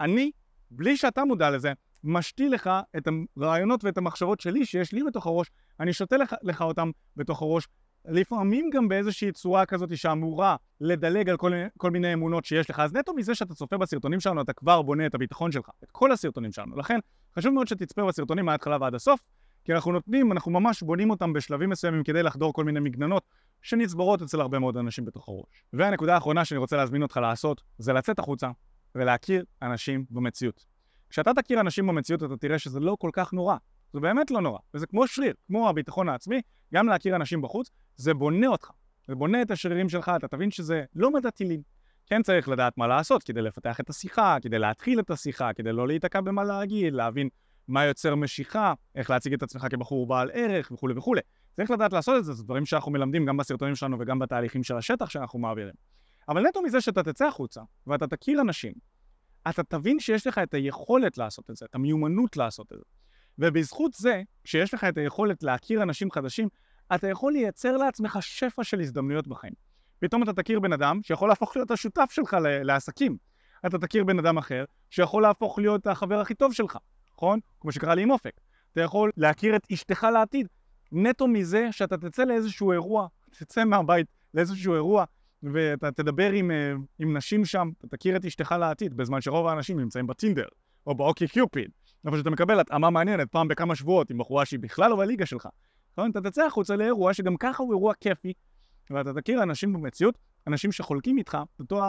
אני, 0.00 0.30
בלי 0.76 0.96
שאתה 0.96 1.24
מודע 1.24 1.50
לזה, 1.50 1.72
משתיל 2.04 2.54
לך 2.54 2.70
את 2.96 3.08
הרעיונות 3.36 3.84
ואת 3.84 3.98
המחשבות 3.98 4.40
שלי 4.40 4.66
שיש 4.66 4.92
לי 4.92 5.02
בתוך 5.02 5.26
הראש, 5.26 5.50
אני 5.80 5.92
שותה 5.92 6.16
לך, 6.16 6.34
לך 6.42 6.62
אותם 6.62 6.90
בתוך 7.16 7.42
הראש, 7.42 7.68
לפעמים 8.04 8.70
גם 8.70 8.88
באיזושהי 8.88 9.32
צורה 9.32 9.66
כזאת 9.66 9.96
שאמורה 9.96 10.56
לדלג 10.80 11.28
על 11.30 11.36
כל, 11.36 11.52
כל 11.78 11.90
מיני 11.90 12.14
אמונות 12.14 12.44
שיש 12.44 12.70
לך. 12.70 12.80
אז 12.80 12.94
נטו 12.94 13.14
מזה 13.14 13.34
שאתה 13.34 13.54
צופה 13.54 13.78
בסרטונים 13.78 14.20
שלנו, 14.20 14.40
אתה 14.40 14.52
כבר 14.52 14.82
בונה 14.82 15.06
את 15.06 15.14
הביטחון 15.14 15.52
שלך, 15.52 15.68
את 15.84 15.90
כל 15.90 16.12
הסרטונים 16.12 16.52
שלנו. 16.52 16.76
לכן, 16.76 16.98
חשוב 17.38 17.54
מאוד 17.54 17.68
שתצפה 17.68 18.04
בסרטונים 18.04 18.44
מההתחלה 18.44 18.76
ועד 18.80 18.94
הסוף, 18.94 19.20
כי 19.64 19.72
אנחנו 19.72 19.92
נותנים, 19.92 20.32
אנחנו 20.32 20.50
ממש 20.50 20.82
בונים 20.82 21.10
אותם 21.10 21.32
בשלבים 21.32 21.70
מסוימים 21.70 22.04
כדי 22.04 22.22
לחדור 22.22 22.52
כל 22.52 22.64
מיני 22.64 22.80
מגננות 22.80 23.22
שנצברות 23.62 24.22
אצל 24.22 24.40
הרבה 24.40 24.58
מאוד 24.58 24.76
אנשים 24.76 25.04
בתוך 25.04 25.28
הראש. 25.28 25.64
והנקודה 25.72 26.14
האחרונה 26.14 26.44
שאני 26.44 26.58
רוצה 26.58 26.76
להזמין 26.76 27.02
אותך 27.02 27.16
לעשות, 27.16 27.62
זה 27.78 27.92
לצאת 27.92 28.18
החוצה 28.18 28.50
ולהכיר 28.94 29.44
אנשים 29.62 30.04
במציאות. 30.10 30.66
כשאתה 31.10 31.34
תכיר 31.34 31.60
אנשים 31.60 31.86
במציאות 31.86 32.22
אתה 32.22 32.36
תראה 32.36 32.58
שזה 32.58 32.80
לא 32.80 32.96
כל 33.00 33.10
כך 33.12 33.32
נורא. 33.32 33.56
זה 33.92 34.00
באמת 34.00 34.30
לא 34.30 34.40
נורא, 34.40 34.58
וזה 34.74 34.86
כמו 34.86 35.06
שריר, 35.06 35.34
כמו 35.46 35.68
הביטחון 35.68 36.08
העצמי, 36.08 36.40
גם 36.74 36.88
להכיר 36.88 37.16
אנשים 37.16 37.42
בחוץ, 37.42 37.70
זה 37.96 38.14
בונה 38.14 38.46
אותך. 38.46 38.70
זה 39.08 39.14
בונה 39.14 39.42
את 39.42 39.50
השרירים 39.50 39.88
שלך, 39.88 40.12
אתה 40.16 40.28
תבין 40.28 40.50
שזה 40.50 40.84
לא 40.94 41.10
מדע 41.10 41.30
טילים. 41.30 41.62
כן 42.06 42.22
צריך 42.22 42.48
לדעת 42.48 42.78
מה 42.78 42.86
לעשות 42.86 43.22
כדי 43.22 43.42
לפתח 43.42 43.80
את 43.80 43.90
השיחה, 43.90 44.36
כדי 44.42 44.58
להתחיל 44.58 45.00
את 45.00 45.10
השיחה, 45.10 45.52
כדי 45.52 45.72
לא 45.72 45.86
להיתקע 45.86 46.20
במה 46.20 46.44
להגיד, 46.44 46.94
להבין 46.94 47.28
מה 47.68 47.84
יוצר 47.84 48.14
משיכה, 48.14 48.74
איך 48.94 49.10
להציג 49.10 49.32
את 49.34 49.42
עצמך 49.42 49.66
כבחור 49.70 50.06
בעל 50.06 50.30
ערך 50.34 50.70
וכולי 50.72 50.94
וכולי. 50.96 51.20
צריך 51.56 51.70
לדעת 51.70 51.92
לעשות 51.92 52.18
את 52.18 52.24
זה, 52.24 52.32
זה 52.32 52.44
דברים 52.44 52.66
שאנחנו 52.66 52.92
מלמדים 52.92 53.26
גם 53.26 53.36
בסרטונים 53.36 53.74
שלנו 53.74 53.96
וגם 54.00 54.18
בתהליכים 54.18 54.62
של 54.62 54.76
השטח 54.76 55.10
שאנחנו 55.10 55.38
מעבירים. 55.38 55.74
אבל 56.28 56.46
נטו 56.46 56.62
מזה 56.62 56.80
שאתה 56.80 57.02
תצא 57.02 57.26
החוצה 57.26 57.60
ואתה 57.86 58.06
תכיר 58.06 58.40
אנשים, 58.40 58.72
אתה 59.48 59.62
תבין 59.62 60.00
שיש 60.00 60.26
לך 60.26 60.38
את 60.38 60.54
היכולת 60.54 61.18
לעשות 61.18 61.50
את 61.50 61.56
זה, 61.56 61.64
את 61.64 61.74
המיומנות 61.74 62.36
לעשות 62.36 62.72
את 62.72 62.78
זה. 62.78 62.84
ובזכות 63.38 63.92
זה, 63.92 64.22
כשיש 64.44 64.74
לך 64.74 64.84
את 64.84 64.98
היכולת 64.98 65.42
להכיר 65.42 65.82
אנשים 65.82 66.10
חדשים, 66.10 66.48
אתה 66.94 67.08
יכול 67.08 67.32
לייצר 67.32 67.76
לעצמך 67.76 68.18
שפע 68.20 68.64
של 68.64 68.80
הזדמנויות 68.80 69.28
בחיים. 69.28 69.52
פתאום 69.98 70.22
אתה 70.22 70.32
תכיר 70.32 70.60
בן 70.60 70.72
אדם 70.72 71.00
שיכול 71.02 71.28
להפוך 71.28 71.56
להיות 71.56 71.70
השותף 71.70 72.06
שלך 72.10 72.36
לעסקים. 72.42 73.16
אתה 73.66 73.78
תכיר 73.78 74.04
בן 74.04 74.18
אדם 74.18 74.38
אחר 74.38 74.64
שיכול 74.90 75.22
להפוך 75.22 75.58
להיות 75.58 75.86
החבר 75.86 76.20
הכי 76.20 76.34
טוב 76.34 76.52
שלך, 76.52 76.78
נכון? 77.16 77.40
כמו 77.60 77.72
שקרה 77.72 77.94
לי 77.94 78.02
עם 78.02 78.10
אופק. 78.10 78.40
אתה 78.72 78.80
יכול 78.80 79.10
להכיר 79.16 79.56
את 79.56 79.66
אשתך 79.72 80.06
לעתיד, 80.12 80.48
נטו 80.92 81.28
מזה 81.28 81.68
שאתה 81.72 81.96
תצא 81.96 82.24
לאיזשהו 82.24 82.72
אירוע, 82.72 83.06
תצא 83.30 83.64
מהבית 83.64 84.06
לאיזשהו 84.34 84.74
אירוע 84.74 85.04
ואתה 85.52 85.92
תדבר 85.92 86.30
עם, 86.30 86.50
אה, 86.50 86.72
עם 86.98 87.16
נשים 87.16 87.44
שם, 87.44 87.70
אתה 87.78 87.96
תכיר 87.96 88.16
את 88.16 88.24
אשתך 88.24 88.54
לעתיד, 88.60 88.94
בזמן 88.94 89.20
שרוב 89.20 89.46
האנשים 89.46 89.80
נמצאים 89.80 90.06
בטינדר, 90.06 90.46
או 90.86 90.94
באוקי 90.94 91.28
קיופיד, 91.28 91.70
אבל 92.04 92.18
שאתה 92.18 92.30
מקבל 92.30 92.60
התאמה 92.60 92.90
מעניינת 92.90 93.28
פעם 93.30 93.48
בכמה 93.48 93.74
שבועות 93.74 94.10
עם 94.10 94.18
בחורה 94.18 94.44
שהיא 94.44 94.60
בכלל 94.60 94.90
לא 94.90 94.96
בליגה 94.96 95.26
שלך. 95.26 95.48
נכון? 95.92 96.10
אתה 96.10 96.20
תצא 96.20 96.46
החוצה 96.46 96.76
לאירוע 96.76 97.14
שגם 97.14 97.36
ככה 97.36 97.62
הוא 97.62 97.72
אירוע 97.72 97.94
כיפי, 97.94 98.32
ואתה 98.90 99.20
תכיר 99.20 99.42
אנשים 99.42 99.72
במציאות, 99.72 100.18
אנשים 100.46 100.72
שחולקים 100.72 101.18
איתך 101.18 101.38
את 101.56 101.60
אותו 101.60 101.80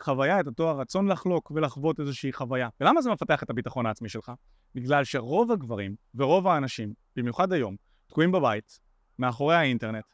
החוויה, 0.00 0.40
את 0.40 0.46
אותו 0.46 0.68
הרצון 0.68 1.08
לחלוק 1.08 1.52
ולחוות 1.54 2.00
איזושהי 2.00 2.32
חוויה. 2.32 2.68
ולמה 2.80 3.02
זה 3.02 3.10
מפתח 3.10 3.42
את 3.42 3.50
הביטחון 3.50 3.86
העצמי 3.86 4.08
שלך? 4.08 4.32
בגלל 4.74 5.04
שרוב 5.04 5.52
הגברים 5.52 5.94
ורוב 6.14 6.46
האנשים, 6.46 6.92
במיוחד 7.16 7.52
היום, 7.52 7.76
תקועים 8.06 8.32
בבית, 8.32 8.80
מאחורי 9.18 9.54
האינטרנט, 9.54 10.04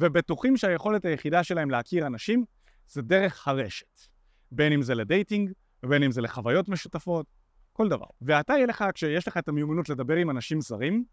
ובטוחים 0.00 0.56
שהיכולת 0.56 1.04
היחידה 1.04 1.44
שלהם 1.44 1.70
להכיר 1.70 2.06
אנשים 2.06 2.44
זה 2.88 3.02
דרך 3.02 3.48
הרשת. 3.48 4.00
בין 4.52 4.72
אם 4.72 4.82
זה 4.82 4.94
לדייטינג, 4.94 5.52
ובין 5.82 6.02
אם 6.02 6.10
זה 6.10 6.20
לחוויות 6.20 6.68
משותפות, 6.68 7.26
כל 7.72 7.88
דבר. 7.88 8.06
ואתה 8.22 8.52
יהיה 8.52 8.66
לך, 8.66 8.84
כשיש 8.94 9.28
לך 9.28 9.36
את 9.36 9.48
המיומנות 9.48 9.88
לדבר 9.88 10.16
עם 10.16 10.30
אנשים 10.30 10.60
זרים, 10.60 11.04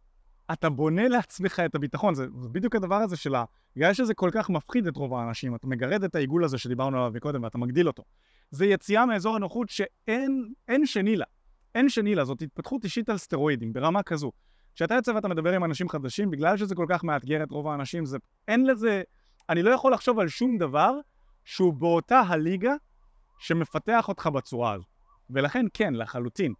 אתה 0.53 0.70
בונה 0.70 1.08
לעצמך 1.08 1.60
את 1.65 1.75
הביטחון, 1.75 2.15
זה, 2.15 2.25
זה 2.41 2.50
בדיוק 2.50 2.75
הדבר 2.75 2.96
הזה 2.96 3.17
של 3.17 3.36
ה... 3.36 3.44
בגלל 3.75 3.94
שזה 3.94 4.13
כל 4.13 4.29
כך 4.34 4.50
מפחיד 4.50 4.88
את 4.88 4.98
רוב 4.98 5.13
האנשים, 5.13 5.56
אתה 5.56 5.67
מגרד 5.67 6.03
את 6.03 6.15
העיגול 6.15 6.44
הזה 6.44 6.58
שדיברנו 6.58 6.98
עליו 6.98 7.12
מקודם 7.15 7.44
ואתה 7.44 7.58
מגדיל 7.58 7.88
אותו. 7.88 8.03
זה 8.51 8.65
יציאה 8.65 9.06
מאזור 9.06 9.36
הנוחות 9.36 9.70
שאין 9.70 10.86
שני 10.86 11.15
לה. 11.15 11.25
אין 11.75 11.89
שני 11.89 12.15
לה, 12.15 12.25
זאת 12.25 12.41
התפתחות 12.41 12.84
אישית 12.84 13.10
על 13.10 13.17
סטרואידים, 13.17 13.74
ברמה 13.74 14.03
כזו. 14.03 14.32
כשאתה 14.77 14.96
יוצא 14.96 15.12
ואתה 15.12 15.27
מדבר 15.27 15.53
עם 15.53 15.63
אנשים 15.63 15.89
חדשים, 15.89 16.31
בגלל 16.31 16.57
שזה 16.57 16.75
כל 16.75 16.86
כך 16.89 17.03
מאתגר 17.03 17.43
את 17.43 17.51
רוב 17.51 17.67
האנשים, 17.67 18.05
זה... 18.05 18.17
אין 18.48 18.65
לזה... 18.65 19.01
אני 19.50 19.63
לא 19.63 19.69
יכול 19.69 19.93
לחשוב 19.93 20.19
על 20.19 20.27
שום 20.27 20.57
דבר 20.57 20.91
שהוא 21.46 21.74
באותה 21.74 22.19
הליגה 22.19 22.74
שמפתח 23.39 24.07
אותך 24.07 24.27
בצורה 24.27 24.74
הזו. 24.74 24.84
ולכן 25.29 25.65
כן, 25.74 25.93
לחלוטין. 25.93 26.53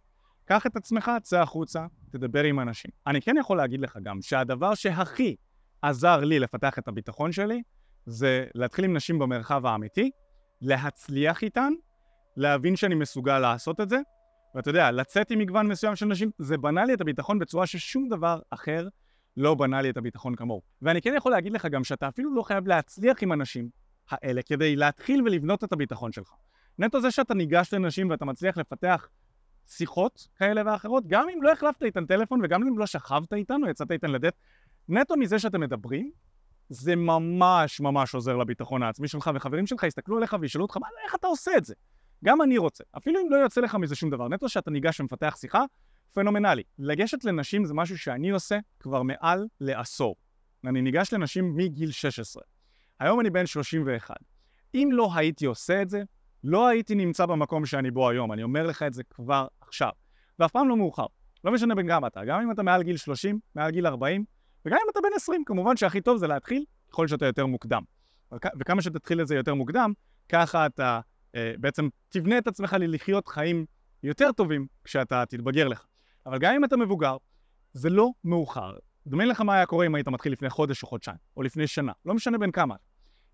קח 0.44 0.66
את 0.66 0.76
עצמך, 0.76 1.10
צא 1.22 1.40
החוצה, 1.40 1.86
תדבר 2.10 2.44
עם 2.44 2.60
אנשים. 2.60 2.90
אני 3.06 3.20
כן 3.20 3.36
יכול 3.40 3.56
להגיד 3.56 3.80
לך 3.80 3.98
גם 4.02 4.22
שהדבר 4.22 4.74
שהכי 4.74 5.36
עזר 5.82 6.16
לי 6.16 6.38
לפתח 6.38 6.78
את 6.78 6.88
הביטחון 6.88 7.32
שלי, 7.32 7.62
זה 8.06 8.46
להתחיל 8.54 8.84
עם 8.84 8.96
נשים 8.96 9.18
במרחב 9.18 9.66
האמיתי, 9.66 10.10
להצליח 10.60 11.42
איתן, 11.42 11.72
להבין 12.36 12.76
שאני 12.76 12.94
מסוגל 12.94 13.38
לעשות 13.38 13.80
את 13.80 13.88
זה, 13.88 13.98
ואתה 14.54 14.70
יודע, 14.70 14.90
לצאת 14.90 15.30
עם 15.30 15.38
מגוון 15.38 15.66
מסוים 15.66 15.96
של 15.96 16.06
נשים, 16.06 16.30
זה 16.38 16.58
בנה 16.58 16.84
לי 16.84 16.94
את 16.94 17.00
הביטחון 17.00 17.38
בצורה 17.38 17.66
ששום 17.66 18.08
דבר 18.08 18.40
אחר 18.50 18.88
לא 19.36 19.54
בנה 19.54 19.82
לי 19.82 19.90
את 19.90 19.96
הביטחון 19.96 20.34
כמוהו. 20.34 20.62
ואני 20.82 21.02
כן 21.02 21.14
יכול 21.16 21.32
להגיד 21.32 21.52
לך 21.52 21.66
גם 21.66 21.84
שאתה 21.84 22.08
אפילו 22.08 22.34
לא 22.34 22.42
חייב 22.42 22.66
להצליח 22.66 23.22
עם 23.22 23.32
הנשים 23.32 23.68
האלה 24.10 24.42
כדי 24.42 24.76
להתחיל 24.76 25.22
ולבנות 25.22 25.64
את 25.64 25.72
הביטחון 25.72 26.12
שלך. 26.12 26.32
נטו 26.78 27.00
זה 27.00 27.10
שאתה 27.10 27.34
ניגש 27.34 27.74
לנשים 27.74 28.10
ואתה 28.10 28.24
מצליח 28.24 28.56
לפתח 28.56 29.08
שיחות 29.66 30.28
כאלה 30.36 30.62
ואחרות, 30.66 31.04
גם 31.06 31.28
אם 31.34 31.42
לא 31.42 31.52
החלפת 31.52 31.82
איתן 31.82 32.06
טלפון 32.06 32.40
וגם 32.44 32.62
אם 32.62 32.78
לא 32.78 32.86
שכבת 32.86 33.32
איתן 33.32 33.62
או 33.64 33.68
יצאת 33.68 33.90
איתן 33.90 34.10
לדט, 34.10 34.34
נטו 34.88 35.16
מזה 35.16 35.38
שאתם 35.38 35.60
מדברים, 35.60 36.10
זה 36.68 36.96
ממש 36.96 37.80
ממש 37.80 38.14
עוזר 38.14 38.36
לביטחון 38.36 38.82
העצמי 38.82 39.08
שלך, 39.08 39.30
וחברים 39.34 39.66
שלך 39.66 39.82
יסתכלו 39.82 40.16
עליך 40.16 40.36
וישאלו 40.40 40.64
אותך, 40.64 40.76
מה, 40.76 40.86
איך 41.04 41.14
אתה 41.14 41.26
עושה 41.26 41.56
את 41.56 41.64
זה? 41.64 41.74
גם 42.24 42.42
אני 42.42 42.58
רוצה. 42.58 42.84
אפילו 42.96 43.20
אם 43.20 43.30
לא 43.30 43.36
יוצא 43.36 43.60
לך 43.60 43.74
מזה 43.74 43.94
שום 43.94 44.10
דבר, 44.10 44.28
נטו 44.28 44.48
שאתה 44.48 44.70
ניגש 44.70 45.00
ומפתח 45.00 45.36
שיחה, 45.40 45.64
פנומנלי. 46.12 46.62
לגשת 46.78 47.24
לנשים 47.24 47.64
זה 47.64 47.74
משהו 47.74 47.98
שאני 47.98 48.30
עושה 48.30 48.58
כבר 48.80 49.02
מעל 49.02 49.46
לעשור. 49.60 50.16
אני 50.66 50.82
ניגש 50.82 51.12
לנשים 51.12 51.56
מגיל 51.56 51.90
16. 51.90 52.42
היום 53.00 53.20
אני 53.20 53.30
בן 53.30 53.46
31. 53.46 54.16
אם 54.74 54.88
לא 54.92 55.10
הייתי 55.14 55.46
עושה 55.46 55.82
את 55.82 55.90
זה, 55.90 56.02
לא 56.44 56.68
הייתי 56.68 56.94
נמצא 56.94 57.26
במקום 57.26 57.66
שאני 57.66 57.90
בו 57.90 58.08
היום. 58.10 58.32
אני 58.32 58.42
אומר 58.42 58.66
לך 58.66 58.82
את 58.82 58.94
זה 58.94 59.02
כבר 59.04 59.46
עכשיו. 59.60 59.90
ואף 60.38 60.50
פעם 60.50 60.68
לא 60.68 60.76
מאוחר. 60.76 61.06
לא 61.44 61.52
משנה 61.52 61.74
בין 61.74 61.88
כמה 61.88 62.06
אתה, 62.06 62.24
גם 62.24 62.40
אם 62.40 62.50
אתה 62.50 62.62
מעל 62.62 62.82
גיל 62.82 62.96
30, 62.96 63.38
מעל 63.54 63.70
גיל 63.70 63.86
40, 63.86 64.24
וגם 64.66 64.78
אם 64.84 64.90
אתה 64.90 65.00
בן 65.00 65.08
20, 65.16 65.44
כמובן 65.44 65.76
שהכי 65.76 66.00
טוב 66.00 66.18
זה 66.18 66.26
להתחיל 66.26 66.64
ככל 66.90 67.08
שאתה 67.08 67.26
יותר 67.26 67.46
מוקדם. 67.46 67.82
וכמה 68.60 68.82
שתתחיל 68.82 69.20
את 69.20 69.26
זה 69.26 69.34
יותר 69.34 69.54
מוקדם, 69.54 69.92
ככה 70.28 70.66
אתה 70.66 71.00
בעצם 71.36 71.88
תבנה 72.08 72.38
את 72.38 72.46
עצמך 72.46 72.76
לחיות 72.78 73.28
חיים 73.28 73.66
יותר 74.02 74.32
טובים 74.32 74.66
כשאתה 74.84 75.24
תתבגר 75.28 75.68
לך. 75.68 75.86
אבל 76.26 76.38
גם 76.38 76.54
אם 76.54 76.64
אתה 76.64 76.76
מבוגר, 76.76 77.16
זה 77.72 77.90
לא 77.90 78.10
מאוחר. 78.24 78.76
דמיין 79.06 79.28
לך 79.28 79.40
מה 79.40 79.54
היה 79.54 79.66
קורה 79.66 79.86
אם 79.86 79.94
היית 79.94 80.08
מתחיל 80.08 80.32
לפני 80.32 80.50
חודש 80.50 80.82
או 80.82 80.88
חודשיים, 80.88 81.18
או 81.36 81.42
לפני 81.42 81.66
שנה, 81.66 81.92
לא 82.04 82.14
משנה 82.14 82.38
בין 82.38 82.50
כמה. 82.50 82.74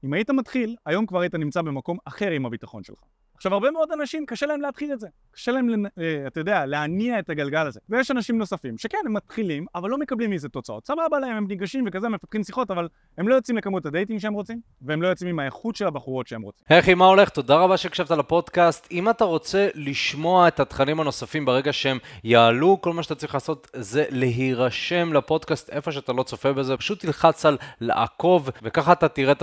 אם 0.04 0.12
היית 0.12 0.30
מתחיל, 0.30 0.76
היום 0.86 1.06
כבר 1.06 1.20
היית 1.20 1.34
נמצא 1.34 1.62
במקום 1.62 1.98
אחר 2.04 2.30
עם 2.30 2.46
הביטחון 2.46 2.82
שלך. 2.84 2.98
עכשיו, 3.36 3.54
הרבה 3.54 3.70
מאוד 3.70 3.92
אנשים, 3.92 4.26
קשה 4.26 4.46
להם 4.46 4.60
להתחיל 4.60 4.92
את 4.92 5.00
זה. 5.00 5.08
קשה 5.32 5.52
להם, 5.52 5.86
אה, 5.98 6.24
אתה 6.26 6.40
יודע, 6.40 6.66
להניע 6.66 7.18
את 7.18 7.30
הגלגל 7.30 7.66
הזה. 7.66 7.80
ויש 7.88 8.10
אנשים 8.10 8.38
נוספים 8.38 8.78
שכן, 8.78 8.98
הם 9.06 9.12
מתחילים, 9.12 9.66
אבל 9.74 9.90
לא 9.90 9.98
מקבלים 9.98 10.30
מזה 10.30 10.48
תוצאות. 10.48 10.86
סבבה 10.86 11.18
להם, 11.18 11.36
הם 11.36 11.46
ניגשים 11.48 11.84
וכזה, 11.86 12.08
מפתחים 12.08 12.44
שיחות, 12.44 12.70
אבל 12.70 12.88
הם 13.18 13.28
לא 13.28 13.34
יוצאים 13.34 13.56
לכמות 13.56 13.86
הדייטים 13.86 14.20
שהם 14.20 14.32
רוצים, 14.34 14.60
והם 14.82 15.02
לא 15.02 15.08
יוצאים 15.08 15.30
עם 15.30 15.38
האיכות 15.38 15.76
של 15.76 15.86
הבחורות 15.86 16.26
שהם 16.26 16.42
רוצים. 16.42 16.64
היי 16.68 16.78
אחי, 16.78 16.94
מה 16.94 17.06
הולך? 17.06 17.28
תודה 17.28 17.56
רבה 17.56 17.76
שהקשבת 17.76 18.10
לפודקאסט. 18.10 18.88
אם 18.90 19.10
אתה 19.10 19.24
רוצה 19.24 19.68
לשמוע 19.74 20.48
את 20.48 20.60
התכנים 20.60 21.00
הנוספים 21.00 21.44
ברגע 21.44 21.72
שהם 21.72 21.98
יעלו, 22.24 22.78
כל 22.80 22.92
מה 22.92 23.02
שאתה 23.02 23.14
צריך 23.14 23.34
לעשות 23.34 23.70
זה 23.76 24.04
להירשם 24.10 25.12
לפודקאסט 25.12 25.70
איפה 25.70 25.92
שאתה 25.92 26.12
לא 26.12 26.22
צופה 26.22 26.52
בזה, 26.52 26.76
פשוט 26.76 27.00
תלחץ 27.00 27.46
על 27.46 27.58
לעקוב, 27.80 28.50
וככה 28.62 28.92
אתה 28.92 29.08
תראה 29.08 29.32
את 29.32 29.42